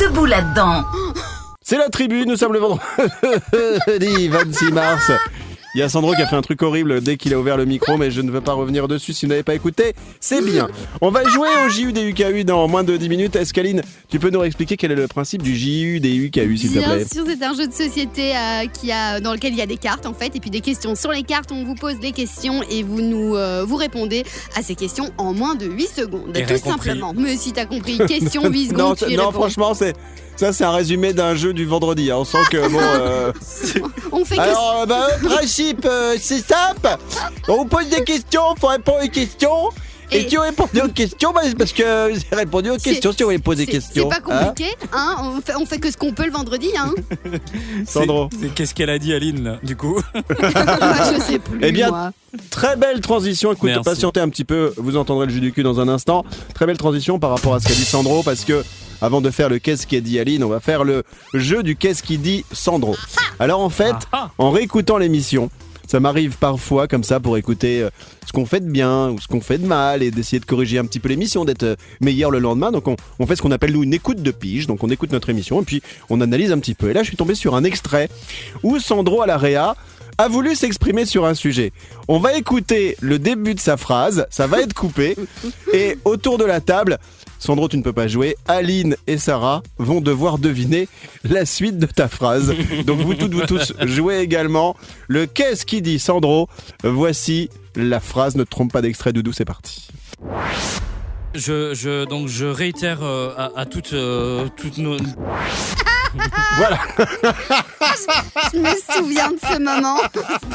[0.01, 0.83] debout là-dedans.
[1.71, 5.13] C'est la tribu, nous sommes le vendredi 26 mars.
[5.75, 7.65] Il y a Sandro qui a fait un truc horrible dès qu'il a ouvert le
[7.65, 9.95] micro, mais je ne veux pas revenir dessus si vous n'avez pas écouté.
[10.19, 10.69] C'est bien.
[11.01, 13.37] On va jouer au JUDUKU dans moins de 10 minutes.
[13.37, 17.05] Escaline, tu peux nous réexpliquer quel est le principe du JUDUKU, s'il te Bien plaît
[17.05, 19.77] sûr, c'est un jeu de société euh, qui a, dans lequel il y a des
[19.77, 20.95] cartes en fait, et puis des questions.
[20.97, 24.25] Sur les cartes, on vous pose des questions et vous nous euh, vous répondez
[24.57, 26.37] à ces questions en moins de 8 secondes.
[26.37, 26.71] Et tout compris.
[26.89, 27.13] simplement.
[27.17, 29.41] Mais si t'as compris, question 8 Non, secondes, tu y non réponds.
[29.41, 29.95] franchement, c'est
[30.37, 32.11] ça, c'est un résumé d'un jeu du vendredi.
[32.11, 32.17] hein.
[32.19, 32.79] On sent que bon.
[32.81, 33.31] euh,
[34.13, 35.07] On fait que Alors, bah,
[35.61, 36.97] principe, euh, c'est simple.
[37.49, 39.69] On vous pose des questions, faut répondre aux questions.
[40.13, 43.13] Et, Et- si vous répondez aux questions, bah, parce que j'ai répondu aux questions.
[43.13, 44.45] Si vous voulez poser des c'est c'est questions, pas hein.
[44.47, 46.93] compliqué, hein, on, fait, on fait que ce qu'on peut le vendredi, hein.
[47.87, 48.29] Sandro.
[48.55, 51.59] Qu'est-ce qu'elle a dit, Aline, là, du coup Moi, je sais plus.
[51.63, 52.13] Eh bien, moi.
[52.51, 53.53] Très belle transition.
[53.53, 53.83] Écoute, Merci.
[53.85, 54.73] patientez un petit peu.
[54.77, 56.25] Vous entendrez le jus du cul dans un instant.
[56.55, 58.65] Très belle transition par rapport à ce qu'a dit Sandro, parce que
[59.01, 61.03] avant de faire le qu'est-ce qu'a dit Aline, on va faire le
[61.35, 62.95] jeu du qu'est-ce qui dit Sandro.
[63.41, 64.31] Alors en fait, Ah, ah.
[64.39, 65.51] en réécoutant l'émission,
[65.91, 67.91] ça m'arrive parfois comme ça pour écouter euh,
[68.25, 70.79] ce qu'on fait de bien ou ce qu'on fait de mal et d'essayer de corriger
[70.79, 72.71] un petit peu l'émission, d'être euh, meilleur le lendemain.
[72.71, 74.69] Donc on, fait ce qu'on appelle nous une écoute de pige.
[74.69, 76.91] Donc on écoute notre émission et puis on analyse un petit peu.
[76.91, 78.09] Et là je suis tombé sur un extrait
[78.63, 79.75] où Sandro à la réa
[80.17, 81.73] a voulu s'exprimer sur un sujet.
[82.07, 85.17] On va écouter le début de sa phrase, ça va être coupé
[85.73, 86.99] et autour de la table,
[87.41, 88.37] Sandro, tu ne peux pas jouer.
[88.47, 90.89] Aline et Sarah vont devoir deviner
[91.25, 92.55] la suite de ta phrase.
[92.87, 94.77] Donc vous toutes, vous tous jouez également.
[95.09, 96.49] Le qu'est-ce qui dit Sandro
[96.85, 98.37] Voici la phrase.
[98.37, 99.89] Ne te trompe pas d'extrait, Doudou, c'est parti.
[101.35, 104.97] Je, je, donc je réitère euh, à, à toutes, euh, toutes nos.
[106.57, 106.79] Voilà.
[108.53, 109.99] Je me souviens de ce moment.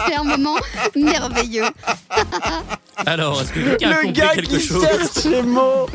[0.07, 0.57] C'est un moment
[0.95, 1.65] merveilleux.
[3.05, 5.85] Alors, est-ce que quelqu'un a Le compris gars quelque qui chose cherche les mots.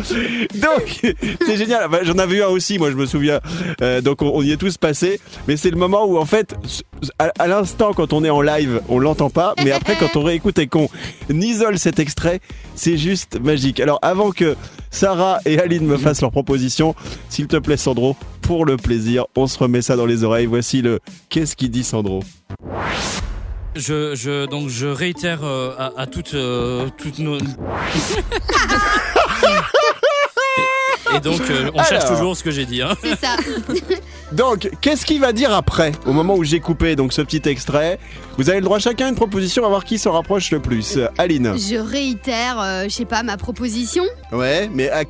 [0.54, 1.00] Donc,
[1.46, 1.88] c'est génial.
[1.88, 3.40] Bah, J'en avais eu un aussi, moi, je me souviens.
[3.80, 5.20] Euh, donc, on, on y est tous passés.
[5.48, 6.54] Mais c'est le moment où, en fait,
[7.18, 9.54] à, à l'instant, quand on est en live, on l'entend pas.
[9.64, 10.88] Mais après, quand on réécoute et qu'on
[11.30, 12.40] isole cet extrait,
[12.74, 13.80] c'est juste magique.
[13.80, 14.56] Alors, avant que
[14.90, 16.94] Sarah et Aline me fassent leur proposition,
[17.28, 20.46] s'il te plaît, Sandro, pour le plaisir, on se remet ça dans les oreilles.
[20.46, 22.22] Voici le Qu'est-ce qu'il dit, Sandro
[23.76, 27.38] je, je, donc je réitère euh, à, à toutes, euh, toutes nos.
[31.16, 32.82] et, donc, euh, on cherche toujours ce que j'ai dit.
[32.82, 32.94] Hein.
[33.02, 33.36] C'est ça.
[34.32, 37.98] Donc, qu'est-ce qu'il va dire après, au moment où j'ai coupé donc ce petit extrait?
[38.38, 40.98] Vous avez le droit chacun à une proposition à voir qui s'en rapproche le plus.
[41.18, 41.56] Aline.
[41.58, 44.04] Je réitère, euh, je sais pas, ma proposition.
[44.30, 45.04] Ouais, mais à- euh,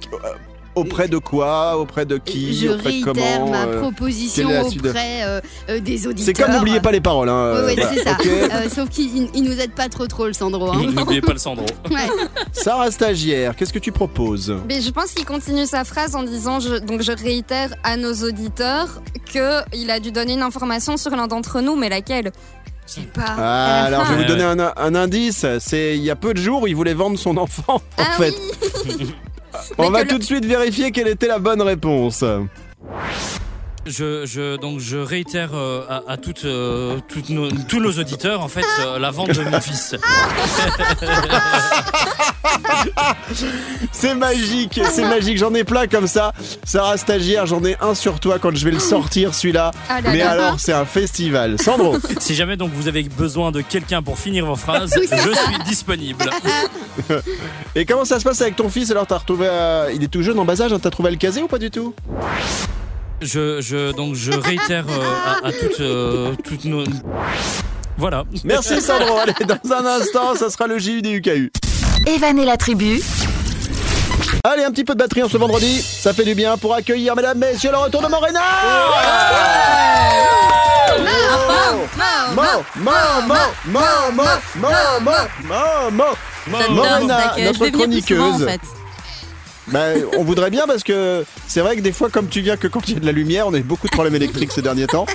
[0.81, 4.57] auprès de quoi Auprès de qui Je Auprès de réitère comment ma euh, proposition quelle
[4.57, 6.35] est la suite auprès euh, euh, des auditeurs.
[6.37, 7.29] C'est comme n'oubliez pas les paroles.
[7.29, 7.63] Hein.
[7.63, 7.91] Voilà.
[7.93, 8.13] c'est ça.
[8.19, 8.27] Ok.
[8.27, 10.71] Euh, sauf qu'il il- il nous aide pas trop trop le Sandro.
[10.73, 10.83] hein.
[10.93, 11.67] N'oubliez pas le Sandro.
[11.91, 12.07] Ouais.
[12.53, 14.55] Sarah stagiaire, qu'est-ce que tu proposes?
[14.69, 18.13] Mais je pense qu'il continue sa phrase en disant je, donc je réitère à nos
[18.15, 19.01] auditeurs
[19.33, 22.33] que il a dû donner une information sur l'un d'entre nous, mais laquelle?
[22.87, 23.37] Je sais pas.
[23.39, 25.47] Ah, alors je vais vous Ouais, donner un, un indice.
[25.61, 27.75] C'est il y a peu de jours, il voulait vendre son enfant.
[27.77, 28.35] En Ah fait,
[28.87, 29.15] oui
[29.79, 32.25] on va tout de suite vérifier quelle était la bonne réponse.
[33.87, 38.43] Je, je, donc je réitère euh, à, à toutes, euh, toutes nos, tous nos auditeurs
[38.43, 39.97] en fait euh, la vente de mon fils.
[43.93, 45.39] C'est magique, c'est magique.
[45.39, 46.33] J'en ai plein comme ça.
[46.65, 49.71] Sarah stagiaire, j'en ai un sur toi quand je vais le sortir celui-là.
[49.89, 50.31] Ah là Mais là.
[50.31, 51.61] alors, c'est un festival.
[51.61, 55.59] Sandro, Si jamais donc vous avez besoin de quelqu'un pour finir vos phrases, je suis
[55.67, 56.29] disponible.
[57.75, 58.91] et comment ça se passe avec ton fils?
[58.91, 60.73] Alors, t'as retrouvé, euh, il est tout jeune en bas âge.
[60.73, 61.95] hein, T'as trouvé à le caser ou pas du tout?
[63.21, 66.85] Je, je, donc je réitère euh, à, à, toutes, euh, toutes nos...
[67.99, 68.25] Voilà.
[68.45, 69.19] Merci Sandro.
[69.19, 71.53] Allez, dans un instant, ça sera le JU des UKU.
[72.07, 73.01] Evan et la tribu.
[74.43, 75.83] Allez, un petit peu de batterie en ce vendredi.
[75.83, 78.41] Ça fait du bien pour accueillir, mesdames, messieurs, le retour de Morena.
[86.71, 88.47] Morena, notre chroniqueuse.
[89.71, 89.81] Bah,
[90.19, 92.89] on voudrait bien parce que c'est vrai que des fois, comme tu viens que quand
[92.89, 94.87] il y a de la lumière, on a eu beaucoup de problèmes électriques ces derniers
[94.87, 95.07] temps.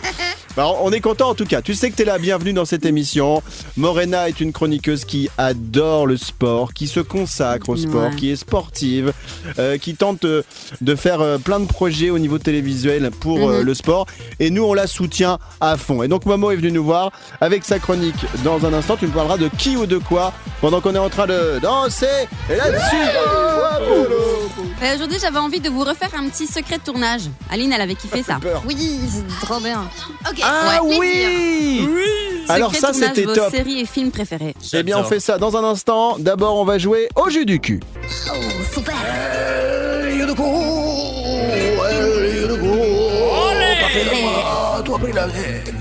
[0.56, 1.62] Bah, on est content en tout cas.
[1.62, 3.44] Tu sais que tu es là, bienvenue dans cette émission.
[3.76, 8.16] Morena est une chroniqueuse qui adore le sport, qui se consacre au sport, Ouais.
[8.16, 9.12] qui est sportive,
[9.60, 10.44] euh, qui tente euh,
[10.80, 14.06] de faire euh, plein de projets au niveau télévisuel pour euh, le sport.
[14.40, 16.04] Et nous, on la soutient à fond.
[16.04, 18.16] Et donc, Momo est venu nous voir avec sa chronique.
[18.46, 21.10] Dans un instant, tu nous parleras de qui ou de quoi pendant qu'on est en
[21.10, 22.06] train de danser.
[22.50, 22.96] Et là-dessus,
[24.84, 27.22] Euh, Aujourd'hui, j'avais envie de vous refaire un petit secret de tournage.
[27.50, 28.38] Aline, elle avait kiffé ça.
[28.42, 28.62] peur.
[28.68, 29.84] Oui, c'est trop bien.
[30.30, 30.40] Ok.
[30.44, 31.88] Ah ouais, oui,
[32.50, 33.50] Alors Secret ça c'était top.
[33.52, 34.54] séries et films préférés.
[34.74, 36.18] Eh bien on fait ça dans un instant.
[36.20, 37.80] D'abord on va jouer au jus du cul.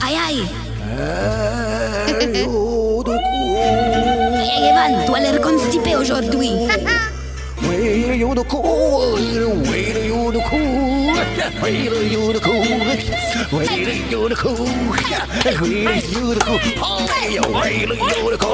[0.06, 0.44] Aïe aïe
[4.46, 6.50] Hey Evan, tu as l'air constipé aujourd'hui.
[7.68, 8.60] 为了有的苦，
[9.70, 10.56] 为了有的苦，
[11.62, 12.50] 为了有的苦，
[13.52, 16.48] 为了有的苦，为了有的苦，
[17.10, 18.44] 哎呀，为了有的苦。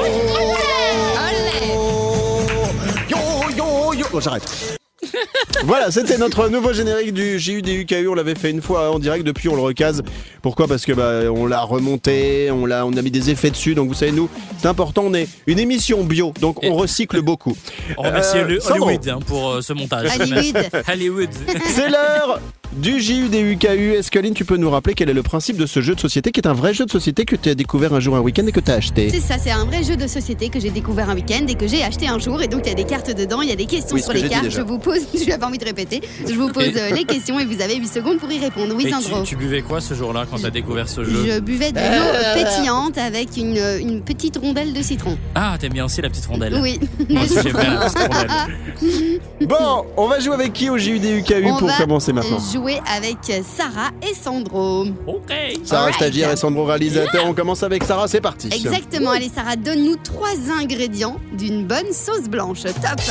[3.07, 3.17] 哟
[3.57, 4.80] 哟哟，我上来。
[5.65, 8.07] voilà, c'était notre nouveau générique du JU des UKU.
[8.07, 10.03] On l'avait fait une fois en direct, depuis on le recase.
[10.41, 10.67] Pourquoi?
[10.67, 13.75] Parce que bah, on l'a remonté, on l'a, on a mis des effets dessus.
[13.75, 15.03] Donc vous savez nous, c'est important.
[15.05, 17.55] On est une émission bio, donc on recycle beaucoup.
[17.97, 18.59] On remercie Euh.
[18.69, 20.09] Hollywood hein, pour euh, ce montage.
[20.19, 20.69] Hollywood.
[20.87, 21.29] Hollywood.
[21.67, 22.39] C'est l'heure
[22.73, 23.93] du JU des UKU.
[23.93, 26.31] Est-ce qu'Aline, tu peux nous rappeler quel est le principe de ce jeu de société,
[26.31, 28.45] qui est un vrai jeu de société que tu as découvert un jour un week-end
[28.47, 29.09] et que tu as acheté?
[29.09, 31.67] C'est ça, c'est un vrai jeu de société que j'ai découvert un week-end et que
[31.67, 32.41] j'ai acheté un jour.
[32.41, 34.13] Et donc, il y a des cartes dedans, il y a des questions Oui, sur
[34.13, 34.49] que les cartes.
[34.49, 36.01] Je vous pose, je n'ai pas envie de répéter.
[36.27, 38.73] Je vous pose euh, les questions et vous avez 8 secondes pour y répondre.
[38.75, 39.21] Oui, Sandro.
[39.23, 41.25] tu, tu buvais quoi ce jour-là quand t'as découvert ce jeu?
[41.35, 45.17] Je buvais de l'eau pétillante avec une, une petite rondelle de citron.
[45.35, 46.57] Ah, t'aimes bien aussi la petite rondelle.
[46.61, 46.79] Oui.
[47.09, 49.19] Moi aussi j'aime bien la petite rondelle.
[49.47, 52.39] Bon, on va jouer avec qui au JU des UKU On pour va commencer maintenant?
[52.61, 54.85] Jouer avec Sarah et Sandro.
[55.07, 55.31] Ok.
[55.65, 55.95] Sarah Alright.
[55.95, 57.25] stagiaire et Sandro réalisateur.
[57.25, 58.49] On commence avec Sarah, c'est parti.
[58.53, 59.11] Exactement.
[59.11, 62.61] Allez, Sarah, donne-nous trois ingrédients d'une bonne sauce blanche.
[62.63, 63.01] Top.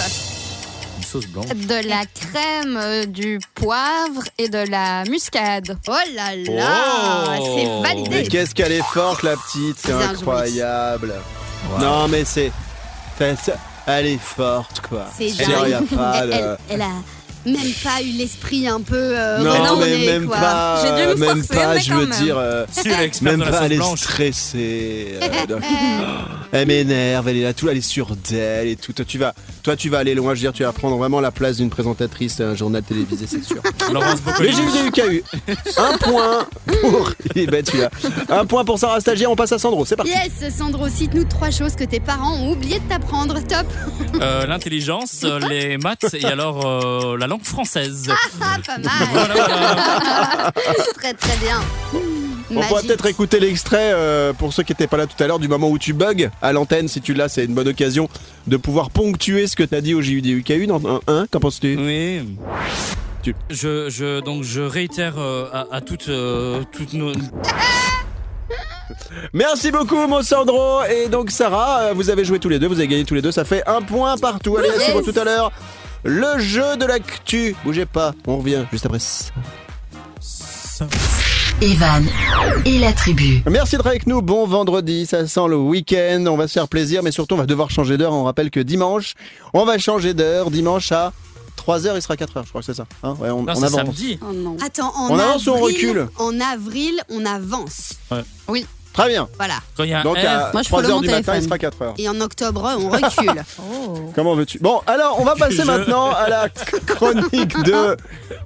[0.98, 1.46] Une sauce blanche.
[1.48, 5.76] De la crème, euh, du poivre et de la muscade.
[5.88, 7.56] Oh là là, Oh.
[7.56, 8.28] c'est Mais validé.
[8.28, 11.12] qu'est-ce qu'elle est forte la petite, c'est incroyable.
[11.72, 11.78] Wow.
[11.80, 12.52] Non mais c'est,
[13.86, 15.06] elle est forte quoi.
[15.16, 15.82] C'est elle,
[16.32, 16.90] elle- elle a
[17.46, 20.36] même pas eu l'esprit un peu euh, Non retourné, mais même quoi.
[20.38, 22.18] pas, J'ai dû me même forcer, pas, mais je veux même.
[22.18, 22.88] dire, euh, Si
[23.24, 24.00] même pas, sauce elle est blanche.
[24.00, 25.14] stressée.
[25.22, 25.58] euh, de-
[26.52, 28.92] Elle m'énerve, elle est là, tout, elle est sûre d'elle et tout.
[28.92, 31.20] Toi tu vas, toi tu vas aller loin, je veux dire, tu vas prendre vraiment
[31.20, 33.62] la place d'une présentatrice à un journal télévisé, c'est sûr.
[33.92, 34.78] Laurence Les Boccolini.
[34.84, 35.24] JUDUKU.
[35.78, 37.10] Un point pour.
[37.34, 37.90] Il est bête celui-là.
[38.28, 40.10] Un point pour Sarah Stagiaire, on passe à Sandro, c'est parti.
[40.12, 43.38] Yes, Sandro, cite-nous trois choses que tes parents ont oublié de t'apprendre.
[43.48, 43.66] Top.
[44.20, 48.08] Euh, L'intelligence, les maths et alors euh, la langue française.
[48.10, 48.90] Ah, pas mal.
[49.12, 50.52] Voilà, voilà.
[50.96, 51.60] très très bien.
[52.52, 55.38] On pourra peut-être écouter l'extrait euh, pour ceux qui n'étaient pas là tout à l'heure
[55.38, 56.88] du moment où tu bugs à l'antenne.
[56.88, 58.08] Si tu l'as, c'est une bonne occasion
[58.48, 61.26] de pouvoir ponctuer ce que tu as dit au JUDUKU dans un 1.
[61.30, 61.76] Qu'en penses-tu?
[61.78, 62.36] Oui.
[63.22, 67.12] Tu- Je, je, donc je réitère euh, à, à toutes, euh, toutes nos.
[69.32, 70.82] Merci beaucoup, mon Sandro.
[70.84, 73.22] Et donc, Sarah, euh, vous avez joué tous les deux, vous avez gagné tous les
[73.22, 73.30] deux.
[73.32, 74.56] Ça fait un point partout.
[74.56, 75.52] Allez, à suivre tout à l'heure
[76.04, 77.54] le jeu de l'actu.
[77.64, 79.32] Bougez pas, on revient juste après ça.
[81.60, 82.06] Evan
[82.64, 83.42] et la tribu.
[83.50, 84.22] Merci d'être avec nous.
[84.22, 86.24] Bon vendredi, ça sent le week-end.
[86.26, 88.12] On va se faire plaisir, mais surtout on va devoir changer d'heure.
[88.14, 89.14] On rappelle que dimanche,
[89.52, 90.50] on va changer d'heure.
[90.50, 91.12] Dimanche à
[91.58, 92.86] 3h, il sera 4h, je crois que c'est ça.
[93.02, 93.74] Hein ouais, on, Non, on c'est avance.
[93.80, 94.18] samedi.
[94.22, 94.56] Oh non.
[94.64, 97.92] Attends, en On avance ou on recule En avril, on avance.
[98.92, 99.28] Très bien.
[99.38, 99.54] Voilà.
[99.76, 101.46] Quand il y a un Donc à Moi, je follow 3h mon du matin, il
[101.46, 101.58] téléphone.
[101.78, 101.94] sera 4h.
[101.98, 103.42] Et en octobre, on recule.
[104.14, 104.58] Comment veux-tu?
[104.58, 106.48] Bon, alors on va passer Je- maintenant à la
[106.86, 107.96] chronique de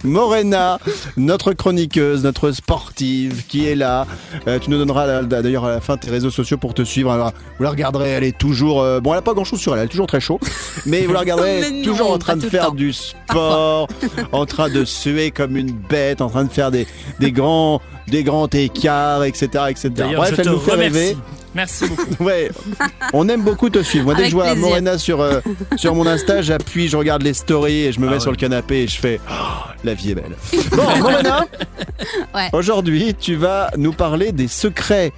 [0.04, 0.78] Morena,
[1.16, 4.06] notre chroniqueuse, notre sportive qui est là.
[4.46, 7.10] Euh, tu nous donneras la- d'ailleurs à la fin tes réseaux sociaux pour te suivre.
[7.10, 8.82] Alors, vous la regarderez, elle est toujours.
[8.82, 10.38] euh, bon, elle a pas grand chose sur elle, elle est toujours très chaud.
[10.86, 12.74] Mais vous la regarderez Mais non, toujours en train pas de tout le faire temps.
[12.74, 13.88] du sport,
[14.32, 16.86] en train de suer comme une bête, en train de faire des,
[17.18, 17.80] des grands.
[18.08, 19.48] Des grands écarts, etc.
[19.70, 19.90] etc.
[20.14, 20.98] Bref, je elle te nous fait remercie.
[20.98, 21.16] rêver.
[21.54, 22.04] Merci beaucoup.
[22.24, 22.50] Ouais,
[23.12, 24.06] on aime beaucoup te suivre.
[24.06, 24.60] Moi, dès que je vois plaisir.
[24.68, 25.40] Morena sur, euh,
[25.76, 28.20] sur mon Insta, j'appuie, je regarde les stories et je me Ah mets ouais.
[28.20, 29.34] sur le canapé et je fais Oh,
[29.84, 30.34] La vie est belle.
[30.72, 31.46] Bon, Morena,
[32.34, 32.48] Ouais.
[32.52, 35.12] aujourd'hui, tu vas nous parler des secrets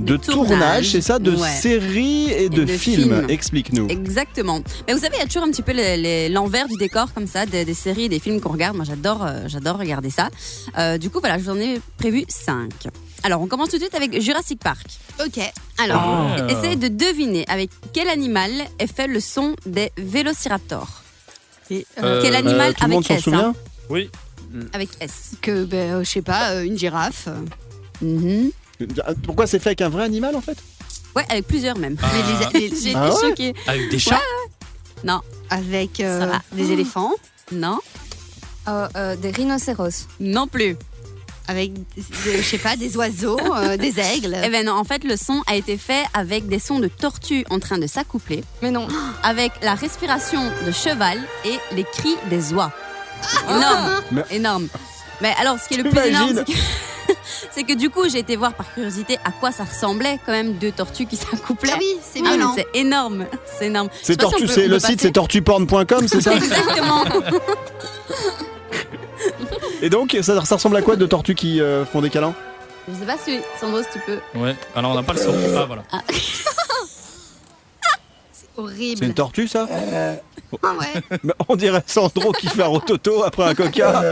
[0.00, 1.48] de tournage, c'est ça, de ouais.
[1.48, 3.02] séries et de, de films.
[3.14, 3.26] films.
[3.30, 3.88] Explique-nous.
[3.88, 4.60] Exactement.
[4.86, 5.72] Mais vous savez, il y a toujours un petit peu
[6.32, 8.74] l'envers du décor comme ça, des, des séries, des films qu'on regarde.
[8.76, 10.28] Moi, j'adore, euh, j'adore regarder ça.
[10.78, 12.70] Euh, du coup, voilà, je vous en ai prévu 5.
[13.22, 14.86] Alors, on commence tout de suite avec Jurassic Park.
[15.24, 15.40] ok.
[15.78, 16.46] Alors, Ah.
[16.48, 21.02] essayez de deviner avec quel animal est fait le son des vélociraptors.
[21.70, 23.54] Et, Euh, quel animal Euh, tout le monde avec s'en S hein, souvient
[23.88, 24.10] Oui.
[24.74, 25.30] Avec S.
[25.40, 27.28] que, ben, euh, je sais pas, euh, une girafe.
[28.02, 28.50] Mhm.
[29.24, 30.56] Pourquoi c'est fait avec un vrai animal en fait?
[31.16, 31.96] Ouais, avec plusieurs même.
[32.02, 32.06] Ah.
[32.52, 33.54] Mais les- les- J'ai été Ah ouais choquée.
[33.66, 34.20] Avec des chats?
[35.04, 36.40] Non, avec euh, Ça va.
[36.52, 37.12] des éléphants,
[37.50, 37.78] non,
[38.68, 40.06] Euh, euh, des rhinocéros.
[40.20, 40.76] non plus.
[41.48, 41.82] avec, des-
[42.36, 44.36] je sais pas, des oiseaux, euh, des aigles.
[44.44, 47.44] Eh ben non, en fait, le son a été fait avec des sons de tortues
[47.50, 48.86] en train de s'accoupler, Mais non.
[49.24, 52.70] avec la respiration de cheval et les cris des oies.
[53.50, 54.68] Énorme, Mais- énorme.
[55.20, 56.58] Mais alors, ce qui est le plus énorme, c'est que,
[57.50, 60.54] c'est que du coup, j'ai été voir par curiosité à quoi ça ressemblait quand même
[60.54, 61.72] deux tortues qui s'accouplaient.
[61.74, 62.52] Ah oui, c'est Ah, violent.
[62.56, 63.26] c'est énorme,
[63.58, 63.88] c'est énorme.
[64.02, 67.04] C'est si c'est le site, c'est tortuporn.com, c'est ça Exactement.
[69.80, 72.34] Et donc, ça, ça ressemble à quoi de tortues qui euh, font des câlins?
[72.88, 74.18] Je sais pas si Sandro, si tu peux.
[74.38, 74.56] Ouais.
[74.74, 75.32] Alors on n'a pas le son.
[75.56, 75.82] Ah voilà.
[78.56, 78.98] Horrible.
[78.98, 79.68] C'est une tortue ça?
[80.62, 81.18] Ah ouais.
[81.22, 84.02] Mais On dirait Sandro qui fait un rototo après un coca.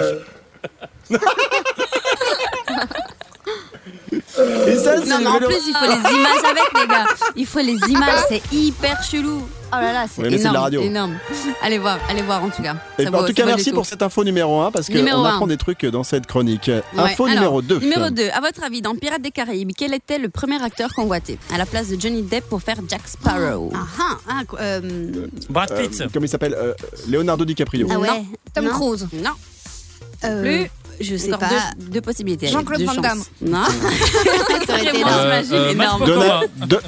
[4.12, 7.07] Et ça, c'est Non, mais en vélo- plus, il faut les images avec, les gars.
[7.37, 9.42] Il faut les images, c'est hyper chelou.
[9.73, 10.81] Oh là là, c'est la énorme, radio.
[10.83, 11.16] énorme.
[11.62, 12.75] Allez voir, allez voir en tout cas.
[12.99, 15.46] Et Ça en vaut- tout cas, merci pour cette info numéro 1 parce qu'on apprend
[15.46, 16.66] des trucs dans cette chronique.
[16.68, 16.83] Ouais.
[16.96, 17.79] Info Alors, numéro 2.
[17.79, 21.38] Numéro 2, à votre avis, dans Pirates des Caraïbes, quel était le premier acteur convoité
[21.55, 23.70] à la place de Johnny Depp pour faire Jack Sparrow?
[23.73, 24.81] Ah ah, ah, quoi, euh,
[25.49, 26.03] Brad Pitt.
[26.12, 26.75] Comment il s'appelle Euh,
[27.09, 27.87] Leonardo DiCaprio.
[27.92, 28.09] ah ouais.
[28.09, 28.27] Non.
[28.53, 28.70] Tom Non.
[28.73, 29.07] Cruise.
[29.12, 29.31] Non,
[30.25, 30.70] Euh, plus.
[31.00, 31.54] Je sais Encore pas.
[31.78, 32.46] deux, deux possibilités.
[32.48, 32.94] Jean-Claude Van.
[32.94, 33.22] Damme.
[33.40, 33.64] Non,
[34.66, 36.04] Ça aurait été euh, énorme.
[36.66, 36.80] De-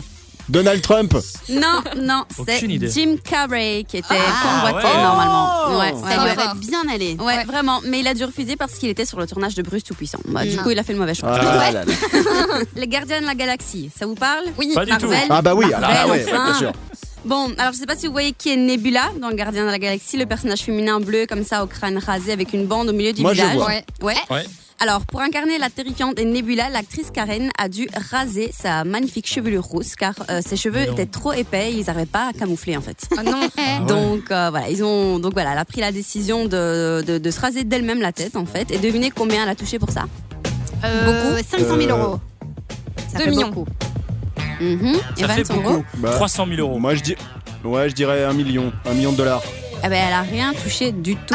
[0.48, 1.16] Donald Trump.
[1.48, 2.90] non, non, c'est Aucune idée.
[2.90, 5.02] Jim Carrey qui était Ah, convoité ouais.
[5.02, 5.78] normalement.
[5.78, 7.16] Ouais, Ça lui aurait bien allé.
[7.20, 7.80] Ouais, vraiment.
[7.86, 10.18] Mais il a dû refuser parce qu'il était sur le tournage de Bruce Tout-Puissant.
[10.26, 10.62] Bah, du Non.
[10.64, 11.30] coup, il a fait le mauvais choix.
[11.32, 11.92] Ah, là, là, là.
[12.76, 14.44] Les Gardiens de la Galaxie, ça vous parle?
[14.58, 14.72] Oui.
[14.74, 15.06] Pas du tout.
[15.06, 16.44] Marvel Ah bah oui, ah ouais, enfin.
[16.44, 16.72] bien sûr.
[17.24, 19.70] Bon, alors je sais pas si vous voyez qui est Nebula dans le Gardien de
[19.70, 22.92] la Galaxie, le personnage féminin bleu comme ça au crâne rasé avec une bande au
[22.92, 23.56] milieu du Moi, je visage.
[23.56, 23.66] vois.
[23.66, 23.84] Ouais.
[24.02, 24.16] Ouais.
[24.30, 24.44] Ouais.
[24.80, 29.94] Alors, pour incarner la terrifiante Nebula, l'actrice Karen a dû raser sa magnifique chevelure rousse
[29.94, 33.06] car euh, ses cheveux étaient trop épais et ils n'arrivaient pas à camoufler en fait.
[33.16, 33.40] Ah non.
[33.86, 37.30] Donc euh, voilà, ils ont donc voilà, elle a pris la décision de, de, de
[37.30, 40.06] se raser d'elle-même la tête en fait et devinez combien elle a touché pour ça?
[40.84, 42.18] Euh, 500 000 euros.
[43.12, 43.48] Ça Deux fait millions.
[43.50, 43.66] beaucoup.
[44.60, 44.94] Mhm.
[44.94, 45.68] Ça Evan, fait son beaucoup.
[45.72, 46.78] gros Bah, 300 000 euros.
[46.78, 47.16] Moi, je dis.
[47.64, 48.72] Ouais, je dirais un million.
[48.88, 49.42] Un million de dollars.
[49.84, 51.34] Eh ben, elle a rien touché du tout.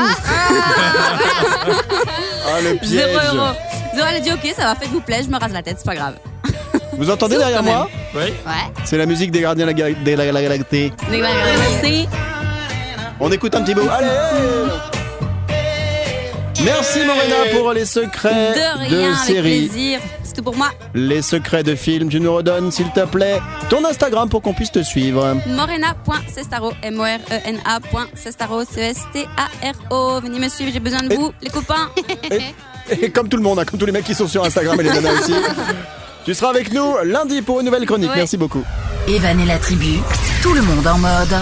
[2.48, 2.90] Ah, le piège.
[2.90, 3.48] Zéro euro.
[3.96, 5.86] Zéro, elle a dit ok, ça va, faites-vous plaisir, je me rase la tête, c'est
[5.86, 6.16] pas grave.
[6.98, 8.22] Vous entendez C'est ouf, derrière quand moi Oui.
[8.46, 8.72] Ouais.
[8.86, 10.92] C'est la musique des gardiens de la, Ga- de la- la Galaxie.
[11.10, 12.08] Merci.
[13.20, 13.88] On écoute un petit bout.
[13.90, 14.08] Allez
[16.64, 19.68] Merci Morena pour les secrets De rien, avec séries.
[19.68, 20.00] plaisir.
[20.44, 20.70] Pour moi.
[20.94, 24.72] Les secrets de films, tu nous redonnes s'il te plaît ton Instagram pour qu'on puisse
[24.72, 25.36] te suivre.
[25.48, 30.22] Morena.cestaro, M-O-R-E-N-A.cestaro, C-E-S-T-A-R-O.
[30.22, 31.90] Venez me suivre, j'ai besoin de Et- vous, les copains.
[33.02, 34.84] Et comme tout le monde, hein, comme tous les mecs qui sont sur Instagram et
[34.84, 35.34] les nanas aussi.
[36.26, 38.10] Tu seras avec nous lundi pour une nouvelle chronique.
[38.10, 38.18] Ouais.
[38.18, 38.62] Merci beaucoup.
[39.08, 40.00] Evan et la tribu,
[40.44, 41.34] tout le monde en mode.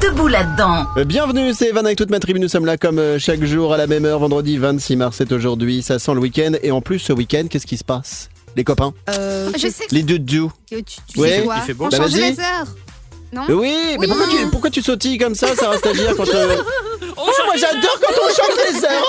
[0.00, 0.84] Debout là-dedans.
[0.96, 2.40] Euh, Bienvenue, c'est Evan avec toute ma tribu.
[2.40, 5.30] Nous sommes là comme euh, chaque jour à la même heure, vendredi 26 mars, c'est
[5.32, 5.80] aujourd'hui.
[5.82, 6.52] Ça sent le week-end.
[6.62, 8.28] Et en plus, ce week-end, qu'est-ce qui se passe?
[8.56, 8.92] Les copains?
[9.10, 11.30] Euh, Je sais Les doudous que tu, tu Ouais.
[11.38, 11.54] sais quoi?
[11.58, 11.84] Il fait beau.
[11.84, 12.32] On Bah, change vas-y.
[12.32, 12.66] les heures.
[13.32, 13.42] Non?
[13.48, 14.06] Oui, mais Oui.
[14.08, 16.56] pourquoi tu, pourquoi tu sautilles comme ça, Sarah Stagiaire, quand euh,
[17.44, 19.04] moi j'adore quand on change les heures.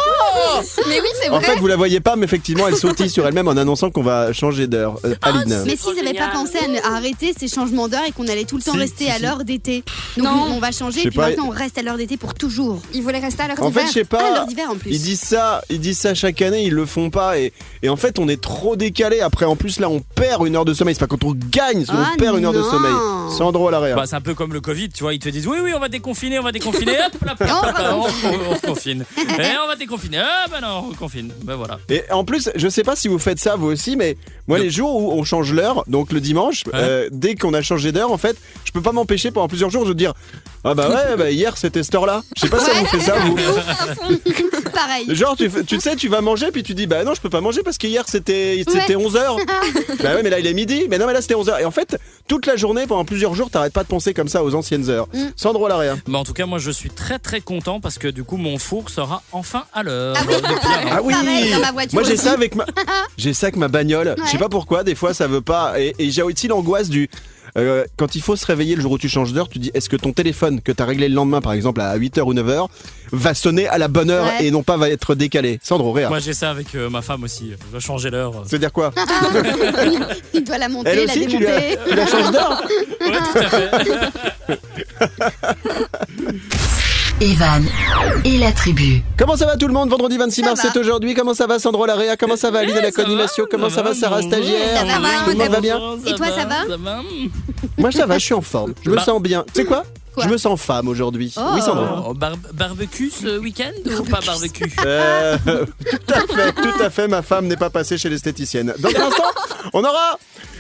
[0.58, 1.46] Oh Mais oui, c'est en vrai.
[1.46, 4.34] fait, vous la voyez pas, mais effectivement, elle sautille sur elle-même en annonçant qu'on va
[4.34, 4.98] changer d'heure.
[5.06, 5.64] Euh, Aline.
[5.66, 8.64] Mais s'ils n'avaient pas pensé à, arrêter ces changements d'heure et qu'on allait tout le
[8.64, 9.22] temps Si, rester si, à si.
[9.24, 9.84] l'heure d'été.
[10.18, 10.48] Donc Non.
[10.52, 12.34] on va changer Je sais et puis pas, maintenant on reste à l'heure d'été pour
[12.34, 12.82] toujours.
[12.94, 14.34] Ils voulaient rester à l'heure En fait, je sais Ah, pas.
[14.34, 14.92] l'heure d'hiver en plus.
[14.92, 17.54] Ils disent ça, ils disent ça chaque année, ils le font pas et,
[17.84, 19.20] et en fait on est trop décalé.
[19.22, 20.96] Après en plus là on perd une heure de sommeil.
[20.96, 22.70] C'est pas quand on gagne, c'est Ah on perd une heure de non.
[22.70, 22.94] sommeil.
[23.38, 23.96] Sandro à l'arrière.
[23.98, 25.80] Bah, c'est un peu comme le Covid, tu vois, ils te disent oui, oui, on
[25.80, 27.52] va déconfiner, on va déconfiner, hop, là, Et
[27.94, 29.06] on hop, on, on reconfine.
[29.18, 31.32] Et on va déconfiner, ah bah non, on reconfine.
[31.44, 31.80] Ben voilà.
[31.90, 34.18] Et en plus, je sais pas si vous faites ça vous aussi, mais
[34.48, 37.92] moi les jours où on change l'heure, donc le dimanche, euh, dès qu'on a changé
[37.92, 40.14] d'heure, en fait, je peux pas m'empêcher pendant plusieurs jours de dire
[40.64, 42.24] ah bah ouais, bah hier c'était cette heure-là.
[42.36, 43.38] Je sais pas si vous fait ça vous.
[44.74, 45.16] Pareil.
[45.16, 47.42] Genre tu, tu sais tu vas manger puis tu dis bah non je peux pas
[47.42, 49.38] manger parce qu'hier c'était c'était 11h.
[50.04, 50.86] bah ouais mais là il est midi.
[50.90, 51.62] Mais non mais là c'était 11h.
[51.62, 54.44] Et en fait toute la journée pendant plusieurs jours t'arrêtes pas de penser comme ça
[54.44, 55.08] aux anciennes heures.
[55.14, 55.28] Mm.
[55.36, 55.98] Sandro à l'arrière.
[56.08, 58.58] Mais en tout cas, moi, je suis très très content parce que du coup, mon
[58.58, 60.14] four sera enfin à l'heure.
[60.20, 60.34] Ah oui.
[60.92, 62.24] Ah oui Pareil, dans ma voiture Moi j'ai aussi.
[62.26, 62.66] ça avec ma
[63.18, 64.14] j'ai ça avec ma bagnole.
[64.26, 67.10] Je sais pas pourquoi des fois ça veut pas et, et j'ai aussi l'angoisse du
[67.58, 69.88] euh, quand il faut se réveiller le jour où tu changes d'heure, tu dis est-ce
[69.88, 72.68] que ton téléphone que t'as réglé le lendemain par exemple à 8h ou 9h
[73.14, 74.46] va sonner à la bonne heure Ouais.
[74.48, 75.58] et non pas va être décalé?
[75.64, 76.10] Sandro réa.
[76.10, 77.54] Moi, j'ai ça avec euh, ma femme aussi.
[77.68, 78.34] Je dois changer l'heure.
[78.46, 78.92] C'est-à-dire quoi?
[80.34, 81.80] Il doit la monter, Elle la aussi tu la, démonter.
[81.90, 82.68] tu la changes d'heure?
[83.08, 83.70] Ouais, tout à fait.
[87.20, 87.66] Evan
[88.26, 89.02] et la tribu.
[89.18, 89.90] Comment ça va tout le monde?
[89.90, 91.16] Vendredi 26 Ça mars, c'est aujourd'hui.
[91.16, 92.16] Comment ça va Sandro Larrea?
[92.16, 92.60] Comment ça va?
[92.60, 93.96] Aline à la Ça va, coordination Comment ça va?
[93.96, 94.78] Sarah stagiaire?
[94.78, 95.80] Ça va, Tout le monde va bien?
[96.06, 96.78] Et toi, ça va.
[97.78, 98.74] Moi ça va, je suis en forme.
[98.84, 99.04] Je me Bah.
[99.04, 99.44] sens bien.
[99.54, 99.84] Tu sais quoi,
[100.18, 101.32] Quoi Je me sens femme aujourd'hui.
[101.38, 101.42] Oh.
[101.54, 106.82] Oui Sandro Oh, bar- barbecue ce week-end ou pas barbecue Euh, tout à fait, tout
[106.84, 107.08] à fait.
[107.08, 108.74] Ma femme n'est pas passée chez l'esthéticienne.
[108.80, 109.24] Dans un instant,
[109.74, 110.18] on aura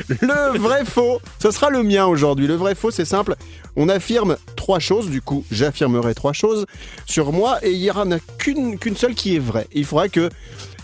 [0.10, 1.20] le vrai faux.
[1.41, 2.46] Ce sera le mien aujourd'hui.
[2.46, 3.36] Le vrai faux, c'est simple.
[3.76, 5.10] On affirme trois choses.
[5.10, 6.65] Du coup, j'affirmerai trois choses
[7.08, 9.67] sur moi et il y en a qu'une qu'une seule qui est vraie.
[9.74, 10.30] Il faudra que,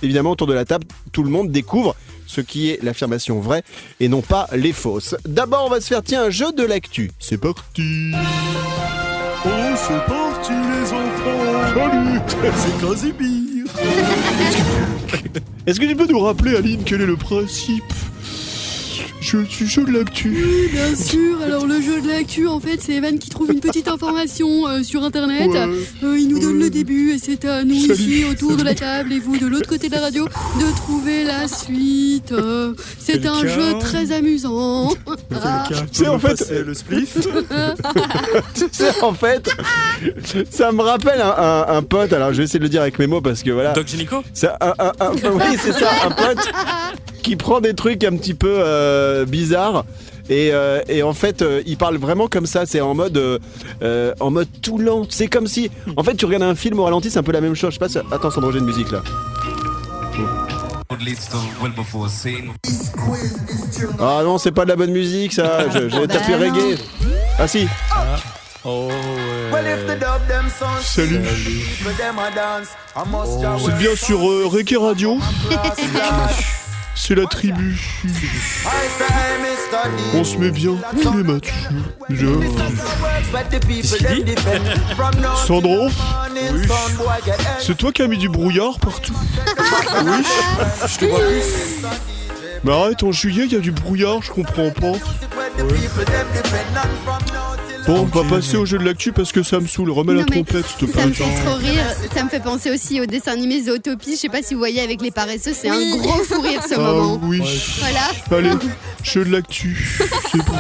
[0.02, 1.96] évidemment, autour de la table, tout le monde découvre
[2.28, 3.64] ce qui est l'affirmation vraie
[4.00, 5.16] et non pas les fausses.
[5.26, 7.12] D'abord, on va se faire tiens un jeu de l'actu.
[7.20, 8.12] C'est parti.
[9.46, 11.44] Oh, c'est parti les enfants.
[11.76, 12.20] Salut,
[12.58, 13.66] c'est Casimir.
[15.66, 17.84] Est-ce que tu peux nous rappeler, Aline, quel est le principe?
[19.24, 20.30] Je, du jeu de l'actu
[20.72, 23.88] Bien sûr, alors le jeu de l'actu, en fait, c'est Evan qui trouve une petite
[23.88, 25.50] information euh, sur internet.
[25.50, 25.68] Ouais.
[26.04, 27.94] Euh, il nous donne le début et c'est à nous Salut.
[27.94, 31.24] ici autour de la table et vous de l'autre côté de la radio de trouver
[31.24, 32.32] la suite.
[32.32, 34.90] Euh, c'est un jeu très amusant.
[35.44, 35.64] Ah.
[35.92, 37.18] C'est en fait- le spliff.
[38.72, 39.50] C'est en fait,
[40.50, 42.14] ça me rappelle un, un- un pote.
[42.14, 43.74] Alors, je vais essayer de le dire avec mes mots parce que voilà.
[43.74, 43.88] Doc
[44.62, 46.48] un- un- oui, c'est ça, un pote
[47.24, 49.86] qui prend des trucs un petit peu euh, bizarres.
[50.30, 52.66] Et, euh, et en fait, euh, il parle vraiment comme ça.
[52.66, 53.18] C'est en mode,
[53.82, 55.06] euh, en mode tout lent.
[55.10, 57.42] C'est comme si, en fait, tu regardes un film au ralenti, c'est un peu la
[57.42, 57.72] même chose.
[57.72, 57.90] Je sais pas.
[57.90, 57.98] Si...
[58.12, 59.02] Attends, Sandro, j'ai une musique là.
[64.00, 65.70] Ah non, c'est pas de la bonne musique, ça.
[65.70, 66.40] Je, je vais taper non.
[66.40, 66.78] reggae.
[67.40, 67.68] Ah si.
[68.66, 68.90] Oh
[70.82, 71.22] Salut.
[73.66, 75.18] C'est bien sur euh, Reggae Radio.
[76.96, 77.80] C'est la tribu.
[80.14, 81.54] On se met bien tous les matchs.
[85.46, 85.90] Sandro
[87.60, 89.14] C'est toi qui as mis du brouillard partout
[90.06, 90.24] Oui
[90.88, 91.44] Je te vois plus.
[92.64, 94.94] Mais arrête, en juillet, il y a du brouillard, je comprends pas.
[97.86, 99.92] Bon, on va passer au jeu de l'actu parce que ça me saoule.
[99.92, 101.06] Remets la Non, mais trompette, s'il te Ça plaît.
[101.08, 101.84] me fait trop rire.
[102.16, 104.12] Ça me fait penser aussi au dessin animé Zootopie.
[104.12, 105.92] Je sais pas si vous voyez avec les paresseux, c'est Oui.
[105.94, 107.20] un gros fou rire ce Ah moment.
[107.24, 107.42] oui.
[107.80, 108.00] Voilà.
[108.50, 108.58] Allez,
[109.04, 109.98] jeu de l'actu.
[110.32, 110.58] C'est parti.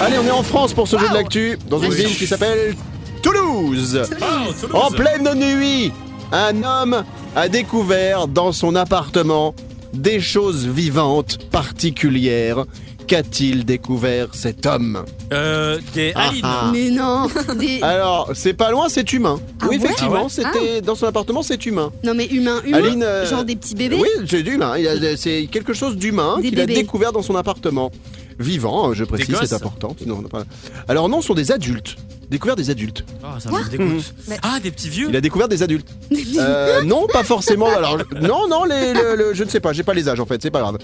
[0.00, 2.74] Allez, on est en France pour ce jeu de l'actu, dans une ville qui s'appelle
[3.22, 4.02] Toulouse.
[4.10, 4.14] Oh,
[4.60, 4.70] Toulouse.
[4.74, 5.92] En pleine nuit,
[6.32, 7.04] un homme
[7.36, 9.54] a découvert dans son appartement
[9.92, 12.64] des choses vivantes particulières.
[13.08, 16.40] Qu'a-t-il découvert cet homme Euh, des Ah, Aline.
[16.44, 16.70] ah.
[16.72, 17.26] Mais non.
[17.58, 17.82] Des...
[17.82, 19.40] Alors, c'est pas loin, c'est humain.
[19.60, 21.90] Ah oui, ouais effectivement, Ah ouais c'était dans son appartement, c'est humain.
[22.04, 22.78] Non mais humain, humain.
[22.78, 23.98] Aline, euh, Genre des petits bébés.
[24.00, 24.78] Oui, c'est humain.
[24.78, 26.80] Il a- C'est quelque chose d'humain Des qu'il a bébés.
[26.82, 27.90] découvert dans son appartement.
[28.38, 29.94] Vivant, euh, je précise, c'est important.
[29.98, 30.44] sinon on n'a pas-
[30.88, 31.96] Alors non, ce sont des adultes.
[32.32, 33.04] Découvert des adultes.
[33.22, 34.12] Oh, ça me dégoûte.
[34.26, 35.86] Mais- Ah, des petits vieux Il a découvert des adultes.
[36.38, 37.68] Euh, non, pas forcément.
[37.68, 39.72] Alors, non, non, les, le- le- je ne sais pas.
[39.74, 40.40] J'ai pas les âges en fait.
[40.42, 40.78] C'est pas grave.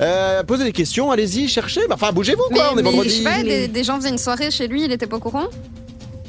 [0.00, 1.10] Euh, posez des questions.
[1.10, 1.82] Allez-y, cherchez.
[1.88, 2.70] Bah, Enfin, bougez-vous quoi.
[2.72, 3.10] on est mais je vendredi.
[3.18, 5.44] sais pas, des, des gens faisaient une soirée chez lui, il était pas au courant?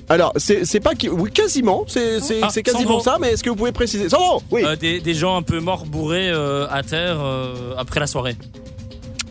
[0.09, 1.09] Alors, c'est c'est pas qui.
[1.09, 1.85] Oui, quasiment.
[1.87, 3.17] C'est c'est- Ah, c'est quasiment ça.
[3.19, 4.09] Mais est-ce que vous pouvez préciser?
[4.09, 4.61] Sandro Oui.
[4.65, 8.35] Euh, des, des gens un peu morts bourrés euh, à terre euh, après la soirée.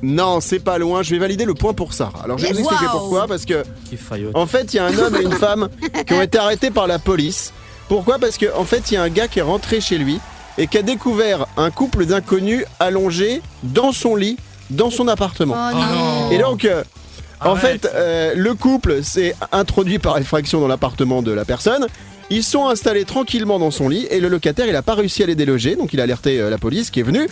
[0.05, 1.03] Non, c'est pas loin.
[1.03, 2.21] Je vais valider le point pour Sarah.
[2.25, 2.91] Alors, je vais vous expliquer Wow.
[2.99, 3.27] pourquoi.
[3.27, 4.37] Parce que, Qui faillote.
[4.37, 5.69] en fait, il y a un homme et une femme
[6.07, 7.53] qui ont été arrêtés par la police.
[7.89, 8.19] Pourquoi?
[8.19, 10.21] Parce que, en fait, il y a un gars qui est rentré chez lui
[10.59, 14.37] et qui a découvert un couple d'inconnus allongés dans son lit,
[14.71, 15.55] dans son appartement.
[15.59, 16.31] Oh non.
[16.31, 16.83] Et donc, euh,
[17.41, 17.83] en Arrête.
[17.83, 21.87] fait, euh, le couple s'est introduit par effraction dans l'appartement de la personne.
[22.31, 25.27] Ils sont installés tranquillement dans son lit et le locataire, il n'a pas réussi à
[25.27, 27.29] les déloger, donc il a alerté euh, la police qui est venue.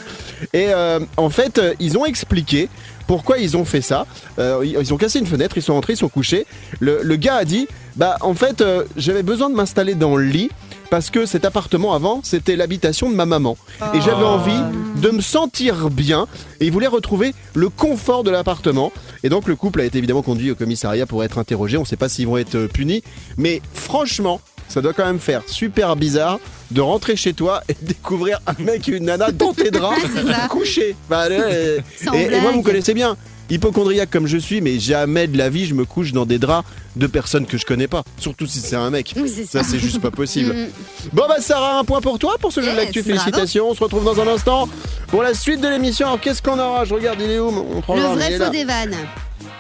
[0.53, 2.69] Et euh, en fait, euh, ils ont expliqué
[3.07, 4.07] pourquoi ils ont fait ça.
[4.39, 6.47] Euh, ils ils ont cassé une fenêtre, ils sont rentrés, ils sont couchés.
[6.81, 7.67] Le, le gars a dit,
[7.97, 10.51] bah en fait, euh, j'avais besoin de m'installer dans le lit
[10.91, 13.57] parce que cet appartement avant, c'était l'habitation de ma maman.
[13.95, 14.61] Et j'avais envie
[15.01, 16.27] de me sentir bien.
[16.61, 18.93] Et il voulait retrouver le confort de l'appartement.
[19.25, 21.79] Et donc le couple a été évidemment conduit au commissariat pour être interrogé.
[21.79, 23.03] On ne sait pas s'ils vont être euh, punis.
[23.39, 24.41] Mais franchement,
[24.73, 28.63] ça doit quand même faire super bizarre de rentrer chez toi et de découvrir un
[28.63, 30.01] mec et une nana dans tes draps
[30.49, 30.97] couchés.
[31.11, 31.79] Bah, euh,
[32.15, 33.17] et, et moi, vous me connaissez bien.
[33.51, 36.67] Hypochondriaque comme je suis, mais jamais de la vie je me couche dans des draps
[36.97, 38.03] de personnes que je connais pas.
[38.17, 39.13] Surtout si c'est un mec.
[39.15, 39.63] Oui, ça.
[39.63, 40.55] Ça, c'est juste pas possible.
[40.55, 40.67] Mm.
[41.13, 43.03] Bon bah Sarah, un point pour toi pour ce jeu de l'actu.
[43.03, 43.69] Félicitations.
[43.69, 44.71] On se retrouve dans un instant
[45.09, 46.07] pour la suite de l'émission.
[46.07, 46.87] Alors qu'est-ce qu'on aura?
[46.87, 47.51] Je regarde, il est où?
[47.51, 48.97] Mon Le programme Il vrai faux des vannes.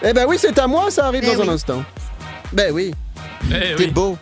[0.02, 1.84] Eh ben oui, c'est à moi, ça arrive Ben dans un instant.
[2.54, 2.92] Ben oui,
[3.50, 3.90] Eh t'es oui.
[3.90, 4.16] beau.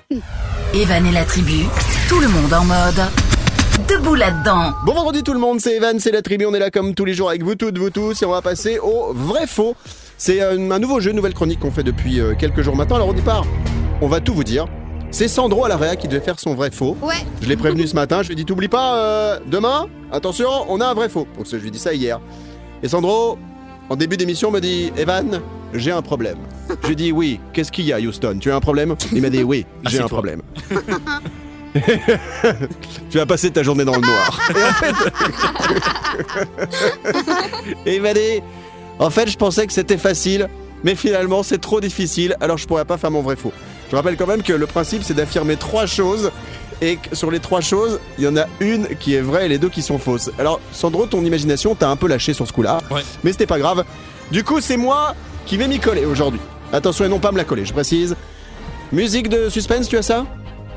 [0.75, 1.65] Evan et la tribu,
[2.09, 3.01] tout le monde en mode.
[3.89, 4.73] Debout là-dedans.
[4.85, 7.05] Bon vendredi tout le monde, c'est Evan, c'est la tribu, on est là comme tous
[7.05, 9.75] les jours avec vous toutes, vous tous, et on va passer au vrai faux.
[10.17, 12.97] C'est euh, un nouveau jeu, nouvelle chronique qu'on fait depuis euh, quelques jours maintenant.
[12.97, 13.45] Alors au départ,
[14.01, 14.67] on va tout vous dire.
[15.11, 16.97] C'est Sandro à la réa qui devait faire son vrai faux.
[17.03, 17.15] Ouais.
[17.43, 20.81] Je l'ai prévenu ce matin, je lui ai dit t'oublies pas, euh, demain, attention, on
[20.81, 21.27] a un vrai faux.
[21.37, 22.21] Donc je lui ai dit ça hier.
[22.83, 23.39] Et Sandro,
[23.89, 25.41] en début d'émission, me dit Evan,
[25.75, 26.39] j'ai un problème.
[26.83, 28.39] Je lui ai dit oui, qu'est-ce qu'il y a Houston?
[28.41, 28.97] Tu as un problème?
[29.13, 30.43] Il m'a dit oui, j'ai un problème.
[33.11, 34.41] tu vas passer ta journée dans le noir.
[34.51, 34.95] Et en fait...
[37.87, 38.43] Et il m'a dit
[39.01, 40.49] en fait, je pensais que c'était facile,
[40.85, 43.53] mais finalement, c'est trop difficile, alors je pourrais pas faire mon vrai faux.
[43.91, 46.31] Je rappelle quand même que le principe, c'est d'affirmer trois choses.
[46.83, 49.49] Et que sur les trois choses, il y en a une qui est vraie et
[49.49, 50.31] les deux qui sont fausses.
[50.39, 52.79] Alors, Sandro, ton imagination t'a un peu lâché sur ce coup-là.
[52.91, 53.03] Ouais.
[53.23, 53.85] Mais c'était pas grave.
[54.31, 55.15] Du coup, c'est moi
[55.47, 56.41] qui vais m'y coller aujourd'hui.
[56.73, 58.17] Attention et non pas me la coller, je précise.
[58.93, 60.27] Musique de suspense, tu as ça?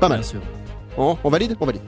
[0.00, 0.20] Pas mal.
[0.20, 0.40] Bien sûr.
[0.96, 1.56] On, on valide?
[1.60, 1.82] On valide.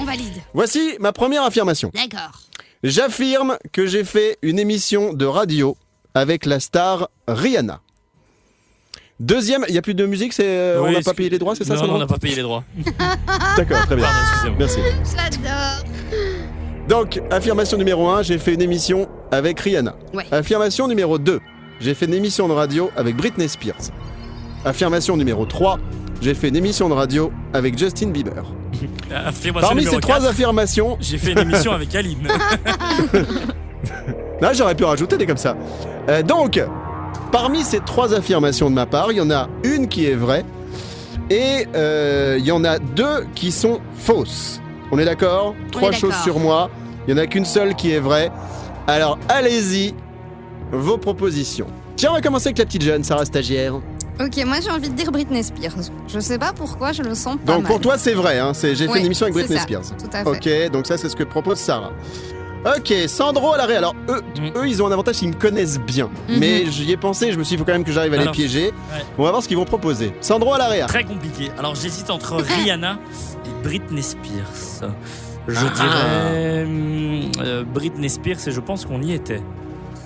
[0.00, 0.34] On valide.
[0.52, 1.90] Voici ma première affirmation.
[1.94, 2.40] D'accord.
[2.82, 5.76] J'affirme que j'ai fait une émission de radio
[6.14, 7.80] avec la star Rihanna.
[9.20, 11.54] Deuxième, il n'y a plus de musique, c'est euh, on n'a pas payé les droits,
[11.54, 12.64] c'est ça Non, on n'a pas payé les droits.
[13.56, 14.04] D'accord, très bien.
[14.04, 14.18] Pardon,
[14.56, 14.56] excusez-moi.
[14.58, 14.80] Merci.
[15.16, 15.84] J'adore.
[16.88, 19.94] Donc, affirmation numéro 1, j'ai fait une émission avec Rihanna.
[20.12, 20.24] Ouais.
[20.32, 21.40] Affirmation numéro 2,
[21.80, 23.90] j'ai fait une émission de radio avec Britney Spears.
[24.64, 25.78] Affirmation numéro 3,
[26.20, 28.44] j'ai fait une émission de radio avec Justin Bieber.
[29.14, 32.28] Affirmation Parmi ces trois 4, affirmations, j'ai fait une émission avec Aline.
[34.40, 35.56] Là, j'aurais pu rajouter des comme ça.
[36.08, 36.60] Euh, donc,
[37.30, 40.44] parmi ces trois affirmations de ma part, il y en a une qui est vraie
[41.30, 44.60] et euh, il y en a deux qui sont fausses.
[44.90, 45.54] On est d'accord?
[45.72, 46.70] Trois est choses sur moi.
[47.06, 48.30] Il n'y en a qu'une seule qui est vraie.
[48.86, 49.94] Alors, allez-y,
[50.72, 51.66] vos propositions.
[51.96, 53.74] Tiens, on va commencer avec la petite jeune, Sarah Stagiaire.
[54.20, 55.74] Ok, moi j'ai envie de dire Britney Spears.
[56.08, 57.72] Je sais pas pourquoi, je le sens pas Donc, mal.
[57.72, 58.38] pour toi, c'est vrai.
[58.38, 59.82] Hein, c'est- J'ai fait Oui, une émission avec Britney ça, Spears.
[59.98, 60.66] Tout à fait.
[60.66, 61.90] Ok, donc ça c'est ce que propose Sarah.
[62.64, 63.76] Ok, Sandro à l'arrêt.
[63.76, 64.58] Alors eux, Mm.
[64.58, 66.08] eux, ils ont un avantage, ils me connaissent bien.
[66.28, 66.38] Mhm.
[66.38, 68.18] Mais j'y ai pensé, je me suis dit, il faut quand même que j'arrive à
[68.18, 68.66] les piéger.
[68.66, 68.72] ouais.
[69.18, 70.14] On va voir ce qu'ils vont proposer.
[70.20, 70.80] Sandro à l'arrêt.
[70.86, 71.50] Très compliqué.
[71.58, 72.98] Alors j'hésite entre Rihanna
[73.46, 74.90] et Britney Spears.
[75.48, 75.74] Je Ah.
[75.74, 76.66] dirais
[77.44, 79.42] euh, Britney Spears et je pense qu'on y était.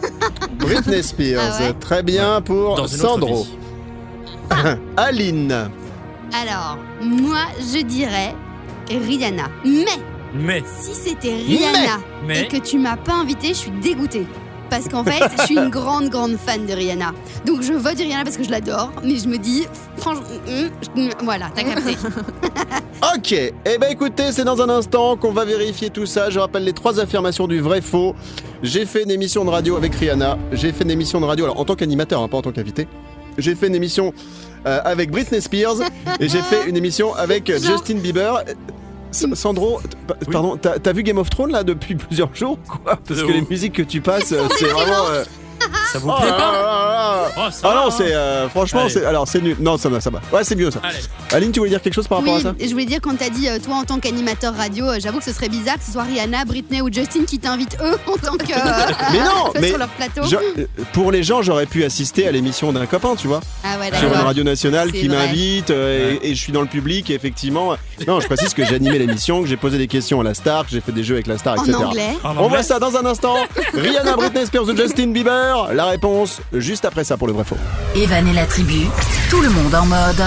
[0.59, 1.42] Britney Spears.
[1.59, 3.46] Ah ouais Très bien pour Dans Sandro.
[4.96, 5.70] Aline.
[6.32, 8.34] Alors, moi, je dirais
[8.90, 9.44] Rihanna.
[9.64, 9.84] Mais
[10.34, 14.26] Mais, si c'était Rihanna mais, et que tu m'as pas invité, je suis dégoûtée.
[14.71, 17.12] Parce qu'en fait, je suis une grande, grande fan de Rihanna.
[17.47, 18.93] Donc je vote Rihanna parce que je l'adore.
[19.03, 19.66] Mais je me dis,
[19.97, 21.97] franchement, hum, hum, voilà, t'as capté.
[23.14, 26.31] Ok, eh ben écoutez, c'est dans un instant qu'on va vérifier tout ça.
[26.31, 28.16] Je rappelle les trois affirmations du vrai faux.
[28.61, 30.37] J'ai fait une émission de radio avec Rihanna.
[30.51, 32.89] J'ai fait une émission de radio, alors en tant qu'animateur, hein, pas en tant qu'invité.
[33.39, 34.12] J'ai fait une émission
[34.66, 35.77] euh, avec Britney Spears
[36.19, 37.59] et j'ai fait une émission avec euh.
[37.61, 38.43] Justin Bieber.
[39.13, 40.15] Sandro, Oui.
[40.33, 42.99] pardon, t'as vu Game of Thrones là depuis plusieurs jours quoi?
[43.07, 45.07] Parce que les musiques que tu passes, euh, c'est vraiment.
[45.11, 45.25] euh,
[45.93, 47.29] ça vous oh plaît pas.
[47.37, 47.91] Oh, ça Ah va, non, hein.
[47.97, 48.91] c'est euh, franchement, Allez.
[48.91, 49.57] c'est alors c'est nul.
[49.61, 50.21] Non, ça va, ça va.
[50.33, 50.81] Ouais, c'est mieux ça.
[50.83, 50.99] Allez,
[51.33, 52.55] Aline, tu voulais dire quelque chose par rapport à ça?
[52.59, 55.19] et je voulais dire, quand t'as dit, euh, toi en tant qu'animateur radio, euh, j'avoue
[55.19, 58.16] que ce serait bizarre que ce soit Rihanna, Britney ou Justin qui t'invitent eux en
[58.16, 58.47] tant que.
[59.12, 60.23] Mais non, mais sur leur plateau.
[60.25, 63.79] Je- euh, pour les gens, j'aurais pu assister à l'émission d'un copain, tu vois, Ah
[63.79, 64.27] ouais, sur une d'accord.
[64.27, 65.16] radio nationale C'est qui vrai.
[65.16, 67.77] m'invite euh, et, et je suis dans le public et effectivement.
[68.07, 70.64] Non, je précise que j'ai animé l'émission, que j'ai posé des questions à la star,
[70.64, 71.79] que j'ai fait des jeux avec la star, En etc.
[71.85, 72.09] anglais.
[72.23, 73.37] en On anglais voit ça dans un instant.
[73.75, 75.58] Rihanna, Britney Spears ou Justin Bieber?
[75.73, 77.57] La réponse juste après ça pour le vrai faux.
[77.97, 78.87] Evan et la tribu,
[79.31, 80.23] tout le monde en mode.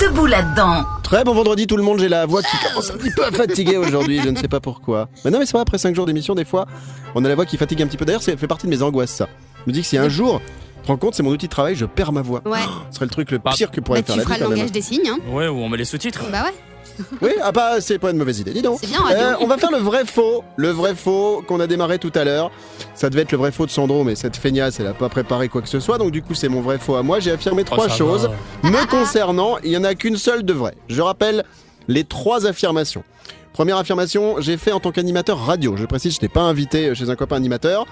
[0.00, 0.84] Debout là-dedans.
[1.02, 3.30] Très bon vendredi tout le monde, j'ai la voix qui commence un petit peu à
[3.30, 5.08] fatiguer aujourd'hui, je ne sais pas pourquoi.
[5.24, 6.66] Mais non mais c'est vrai, après 5 jours d'émission des fois,
[7.14, 8.04] on a la voix qui fatigue un petit peu.
[8.04, 9.28] D'ailleurs ça fait partie de mes angoisses ça.
[9.64, 10.40] Je me dis que si un jour,
[10.76, 12.42] tu te rends compte, c'est mon outil de travail, je perds ma voix.
[12.44, 12.58] Ouais.
[12.90, 14.44] Ce serait le truc le pire que Bah, pourrait tu faire la feras vie le
[14.44, 14.58] quand même.
[14.58, 15.08] langage des signes.
[15.08, 15.18] Hein.
[15.30, 16.22] Ouais, ou on met les sous-titres.
[16.30, 16.54] Bah ouais.
[17.22, 18.78] Oui, ah bah c'est pas une mauvaise idée, dis donc.
[18.80, 19.00] C'est bien.
[19.10, 22.24] Euh, on va faire le vrai faux, le vrai faux qu'on a démarré tout à
[22.24, 22.50] l'heure.
[22.94, 25.48] Ça devait être le vrai faux de Sandro, mais cette feignasse, elle a pas préparé
[25.48, 27.20] quoi que ce soit, donc du coup c'est mon vrai faux à moi.
[27.20, 28.30] J'ai affirmé Oh, trois choses
[28.62, 28.70] va.
[28.70, 29.58] me concernant.
[29.64, 30.74] Il y en a qu'une seule de vraie.
[30.88, 31.44] Je rappelle
[31.88, 33.04] les trois affirmations.
[33.52, 35.76] Première affirmation, j'ai fait en tant qu'animateur radio.
[35.76, 37.86] Je précise, je n'étais pas invité chez un copain animateur.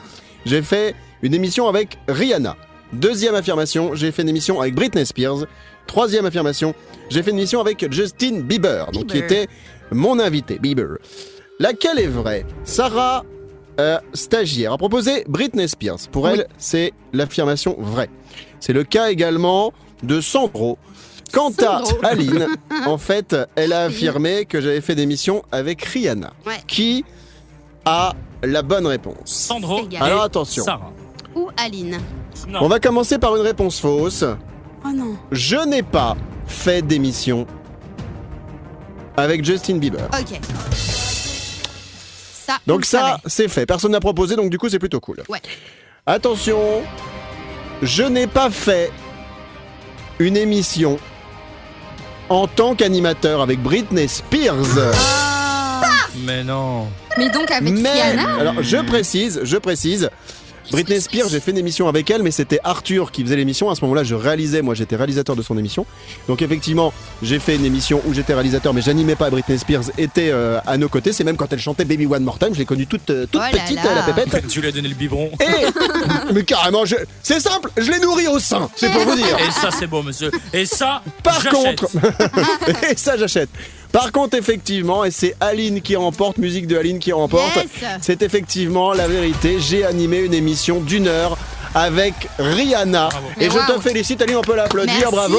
[0.44, 2.56] J'ai fait une émission avec Rihanna.
[2.92, 5.46] Deuxième affirmation, j'ai fait une émission avec Britney Spears.
[5.86, 6.74] Troisième affirmation,
[7.08, 9.46] j'ai fait une émission avec Justin Bieber, donc qui était
[9.90, 10.98] mon invité, Bieber.
[11.58, 12.44] Laquelle est vraie?
[12.64, 13.24] Sarah,
[13.80, 16.08] euh, stagiaire, a proposé Britney Spears.
[16.10, 18.10] Pour elle, c'est l'affirmation vraie.
[18.60, 19.72] C'est le cas également
[20.02, 20.78] de Sandro.
[21.32, 21.82] Quant à.
[22.02, 22.46] Aline,
[22.86, 26.32] en fait, elle a affirmé que j'avais fait des missions avec Rihanna.
[26.46, 26.60] Ouais.
[26.66, 27.04] Qui
[27.84, 29.16] a la bonne réponse?
[29.24, 29.82] Sandro.
[30.00, 30.64] Alors attention.
[30.64, 30.92] Sarah.
[31.34, 31.98] Ou Aline.
[32.48, 32.60] Non.
[32.62, 34.24] On va commencer par une réponse fausse.
[34.84, 35.16] Oh non.
[35.32, 36.16] Je n'ai pas
[36.46, 37.46] fait d'émission
[39.16, 40.08] avec Justin Bieber.
[40.12, 40.38] Ok.
[40.72, 42.58] Ça.
[42.66, 43.22] Donc ça, savait.
[43.26, 43.66] c'est fait.
[43.66, 45.22] Personne n'a proposé, donc du coup, c'est plutôt cool.
[45.28, 45.40] Ouais.
[46.06, 46.82] Attention,
[47.82, 48.92] je n'ai pas fait
[50.18, 50.98] une émission
[52.28, 54.78] en tant qu'animateur avec Britney Spears.
[54.94, 55.82] Ah.
[56.24, 56.88] Mais non.
[57.18, 60.10] Mais donc avec Mais, Rihanna alors je précise, je précise.
[60.70, 63.70] Britney Spears, j'ai fait une émission avec elle, mais c'était Arthur qui faisait l'émission.
[63.70, 65.86] À ce moment-là, je réalisais, moi j'étais réalisateur de son émission.
[66.28, 66.92] Donc effectivement,
[67.22, 69.30] j'ai fait une émission où j'étais réalisateur, mais j'animais pas.
[69.30, 71.12] Britney Spears était euh, à nos côtés.
[71.12, 73.40] C'est même quand elle chantait Baby One More Time, je l'ai connue toute, euh, toute
[73.44, 73.94] Oh là petite, là.
[74.06, 74.46] la pépette.
[74.56, 75.30] Tu lui as donné le biberon.
[75.40, 76.96] Et mais carrément, je...
[77.22, 78.68] c'est simple, je l'ai nourri au sein.
[78.76, 79.36] C'est pour vous dire.
[79.46, 80.30] Et ça, c'est beau, monsieur.
[80.52, 81.80] Et ça, Par j'achète.
[81.80, 81.88] contre,
[82.90, 83.48] et ça j'achète.
[83.92, 87.56] Par contre, effectivement, et c'est Aline qui remporte, musique de Aline qui remporte.
[87.56, 87.66] Yes.
[88.02, 89.56] C'est effectivement la vérité.
[89.60, 91.36] J'ai animé une émission d'une heure
[91.74, 93.08] avec Rihanna.
[93.10, 93.26] Bravo.
[93.38, 95.12] Et je te félicite, Aline, on peut l'applaudir, Merci.
[95.14, 95.36] bravo.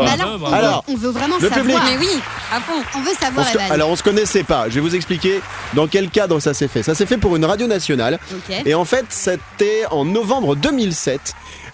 [0.00, 1.60] Alors, on, Alors, veut, on veut vraiment le savoir.
[1.64, 1.78] public.
[1.88, 2.20] Mais oui,
[2.52, 2.72] à fond.
[2.96, 4.68] On veut On savoir, alors on se connaissait pas.
[4.68, 5.40] Je vais vous expliquer
[5.74, 6.82] dans quel cadre ça s'est fait.
[6.82, 8.18] Ça s'est fait pour une radio nationale.
[8.64, 11.20] Et en fait, c'était en novembre 2007.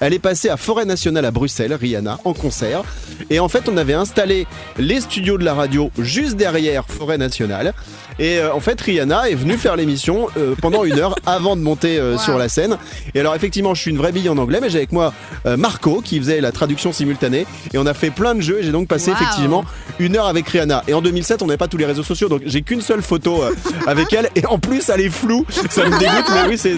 [0.05, 2.82] Elle est passée à Forêt Nationale à Bruxelles, Rihanna, en concert.
[3.30, 7.72] Et en fait, on avait installé les studios de la radio juste derrière Forêt Nationale.
[8.18, 11.61] Et euh, en fait, Rihanna est venue faire l'émission euh, pendant une heure avant de
[11.62, 12.18] monter euh, Wow.
[12.18, 12.78] sur la scène.
[13.14, 15.14] Et alors, effectivement, je suis une vraie bille en anglais, mais j'ai avec moi
[15.57, 17.46] Marco qui faisait la traduction simultanée.
[17.72, 18.59] Et on a fait plein de jeux.
[18.59, 19.16] Et j'ai donc passé Wow.
[19.20, 19.64] effectivement
[20.00, 20.82] une heure avec Rihanna.
[20.88, 23.44] Et en 2007, on n'avait pas tous les réseaux sociaux, donc j'ai qu'une seule photo
[23.86, 24.30] avec elle.
[24.34, 25.46] Et en plus, elle est floue.
[25.70, 26.74] Ça me dégoûte, mais oui, c'est.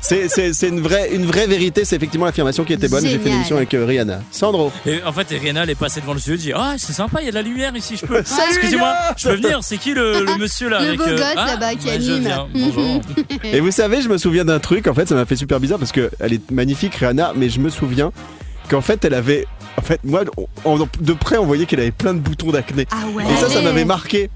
[0.00, 3.04] C'est, une, vraie, une vraie vérité, c'est effectivement l'affirmation qui était bonne.
[3.06, 4.20] J'ai fait une émission avec euh, Rihanna.
[4.30, 4.72] Sandro.
[4.86, 7.20] Et en fait, Rihanna, elle est passée devant le studio et dit Ah, c'est sympa,
[7.20, 8.18] il y a de la lumière ici, je peux.
[8.48, 11.26] Excusez-moi, je peux venir C'est qui le, le monsieur là Le avec, beau euh, gosse,
[11.36, 12.28] ah, là-bas, qui ouais, anime.
[12.54, 13.00] Bonjour.
[13.44, 15.78] Et vous savez, je me souviens d'un truc, en fait, ça m'a fait super bizarre
[15.78, 18.10] parce qu'elle est magnifique, Rihanna, mais je me souviens
[18.68, 19.46] qu'en fait, elle avait.
[19.76, 22.86] En fait, moi, on- on- de près, on voyait qu'elle avait plein de boutons d'acné.
[22.90, 23.24] Ah ouais.
[23.24, 24.30] Et ça, ça m'avait marqué.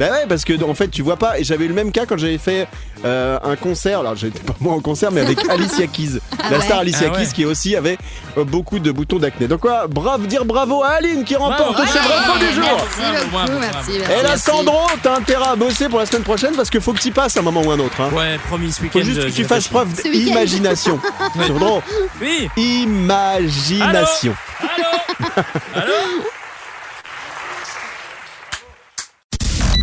[0.00, 1.38] Bah ouais, parce que en fait, tu vois pas.
[1.38, 2.66] Et j'avais eu le même cas quand j'avais fait
[3.04, 4.00] euh, un concert.
[4.00, 6.20] Alors, j'étais pas moi en concert, mais avec Alicia Keys,
[6.50, 6.64] la ouais.
[6.64, 7.24] star Alicia Ah ouais.
[7.26, 7.98] Keys, qui aussi avait
[8.38, 9.46] euh, beaucoup de boutons d'acné.
[9.46, 11.86] Donc quoi, bravo, dire bravo à Aline qui remporte Bravo.
[11.86, 12.78] ce vrai faux du Merci jour.
[12.78, 13.52] beaucoup, Bravo, bravo.
[13.60, 14.12] merci, merci.
[14.18, 14.36] Et là.
[14.38, 17.36] Sandro, t'as intérêt à bosser pour la semaine prochaine parce qu'il faut que tu passes
[17.36, 18.00] un moment ou un autre.
[18.00, 18.08] Hein.
[18.14, 19.00] Ouais, promis, ce week-end.
[19.00, 20.98] Faut juste euh, que tu fasses preuve d'imagination.
[21.46, 21.82] Sandro,
[22.22, 24.34] Oui imagination.
[24.62, 25.42] Allô?
[25.74, 25.92] Allô?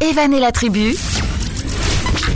[0.01, 0.95] Evan et la tribu,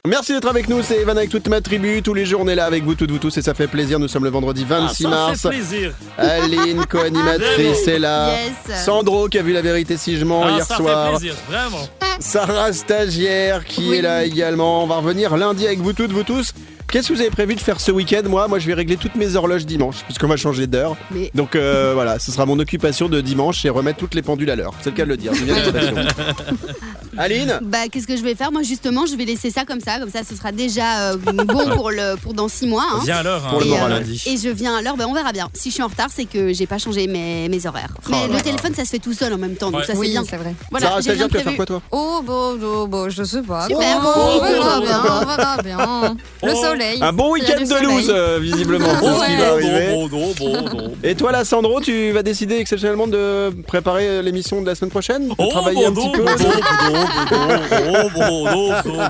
[0.07, 2.01] Merci d'être avec nous, c'est Evan avec toute ma tribu.
[2.01, 3.99] Tous les jours, on est là avec vous, toutes vous tous, et ça fait plaisir.
[3.99, 5.41] Nous sommes le vendredi Ah, 26 ça mars.
[5.43, 5.93] fait plaisir.
[6.17, 8.29] Aline, co-animatrice, est là.
[8.67, 8.83] Yes.
[8.83, 11.11] Sandro qui a vu la vérité si je mens Ah, hier ça soir.
[11.11, 11.87] fait plaisir, vraiment.
[12.19, 13.97] Sarah stagiaire qui Oui.
[13.97, 14.83] est là également.
[14.83, 16.51] On va revenir lundi avec vous toutes, vous tous.
[16.91, 19.15] Qu'est-ce que vous avez prévu de faire ce week-end Moi, moi, je vais régler toutes
[19.15, 20.97] mes horloges dimanche, puisqu'on va changer d'heure.
[21.11, 24.49] Mais- Donc euh, voilà, ce sera mon occupation de dimanche et remettre toutes les pendules
[24.49, 24.73] à l'heure.
[24.81, 25.31] C'est le cas de le dire.
[27.17, 27.59] Aline?
[27.61, 28.51] Bah, qu'est-ce que je vais faire?
[28.51, 29.99] Moi, justement, je vais laisser ça comme ça.
[29.99, 32.85] Comme ça, ce sera déjà euh, bon pour, le, pour dans six mois.
[32.93, 32.99] hein.
[33.03, 34.23] Viens à l'heure, hein, Pour le Et, moral, euh, lundi.
[34.25, 35.47] et je viens à l'heure, bah, on verra bien.
[35.53, 37.91] Si je suis en retard, c'est que j'ai pas changé mes, mes horaires.
[38.09, 38.41] Mais là le là.
[38.41, 39.85] téléphone, ça se fait tout seul en même temps, donc Ouais.
[39.87, 40.23] ça c'est Oui, bien.
[40.29, 40.55] c'est vrai.
[40.71, 41.57] Voilà, Sarah j'ai rien stagiaire, tu vas faire prévu.
[41.57, 41.81] quoi toi?
[41.91, 43.67] Oh, bon, bon, bon, je sais pas.
[43.67, 44.01] Super.
[44.01, 46.15] Bon, Oh, on verra oh, bien, on verra bien.
[46.43, 46.61] Le Oh.
[46.81, 46.99] Soleil.
[47.01, 48.87] Un bon week-end de loose, euh, visiblement.
[48.89, 49.37] c'est ce qui Ouais.
[49.37, 49.89] va arriver.
[49.93, 50.93] Bon, bon, bon, bon, bon.
[51.03, 54.91] Et toi là, Sandro, tu vas décider exceptionnellement de préparer euh, l'émission de la semaine
[54.91, 56.49] prochaine De Oh, travailler un bon, petit bon, peu bon, bon,
[56.89, 59.01] bon, bon, bon, bon, bon, bon, bon, bon,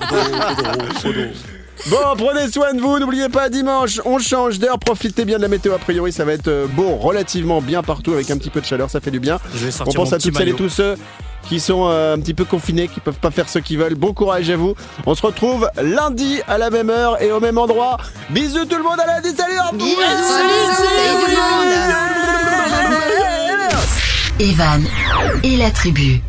[1.04, 1.28] bon.
[1.90, 3.00] Bon, prenez soin de vous.
[3.00, 4.78] N'oubliez pas, dimanche, on change d'heure.
[4.78, 5.74] Profitez bien de la météo.
[5.74, 8.66] A priori, ça va être euh, beau, relativement bien partout, avec un petit peu de
[8.68, 8.90] chaleur.
[8.92, 9.40] Ça fait du bien.
[9.56, 10.58] Je vais On sortir pense mon à petit toutes celles et maillot.
[10.64, 10.96] tous ceux
[11.48, 13.96] qui sont euh, un petit peu confinés, qui peuvent pas faire ce qu'ils veulent.
[13.96, 14.76] Bon courage à vous.
[15.06, 17.98] On se retrouve lundi à la même heure et au même endroit.
[18.30, 19.36] Bisous tout le monde à lundi.
[19.36, 19.78] Salut à tous.
[19.78, 21.72] Bisous, bisous, salut tout le monde.
[24.40, 24.84] Evan
[25.44, 26.22] et la tribu.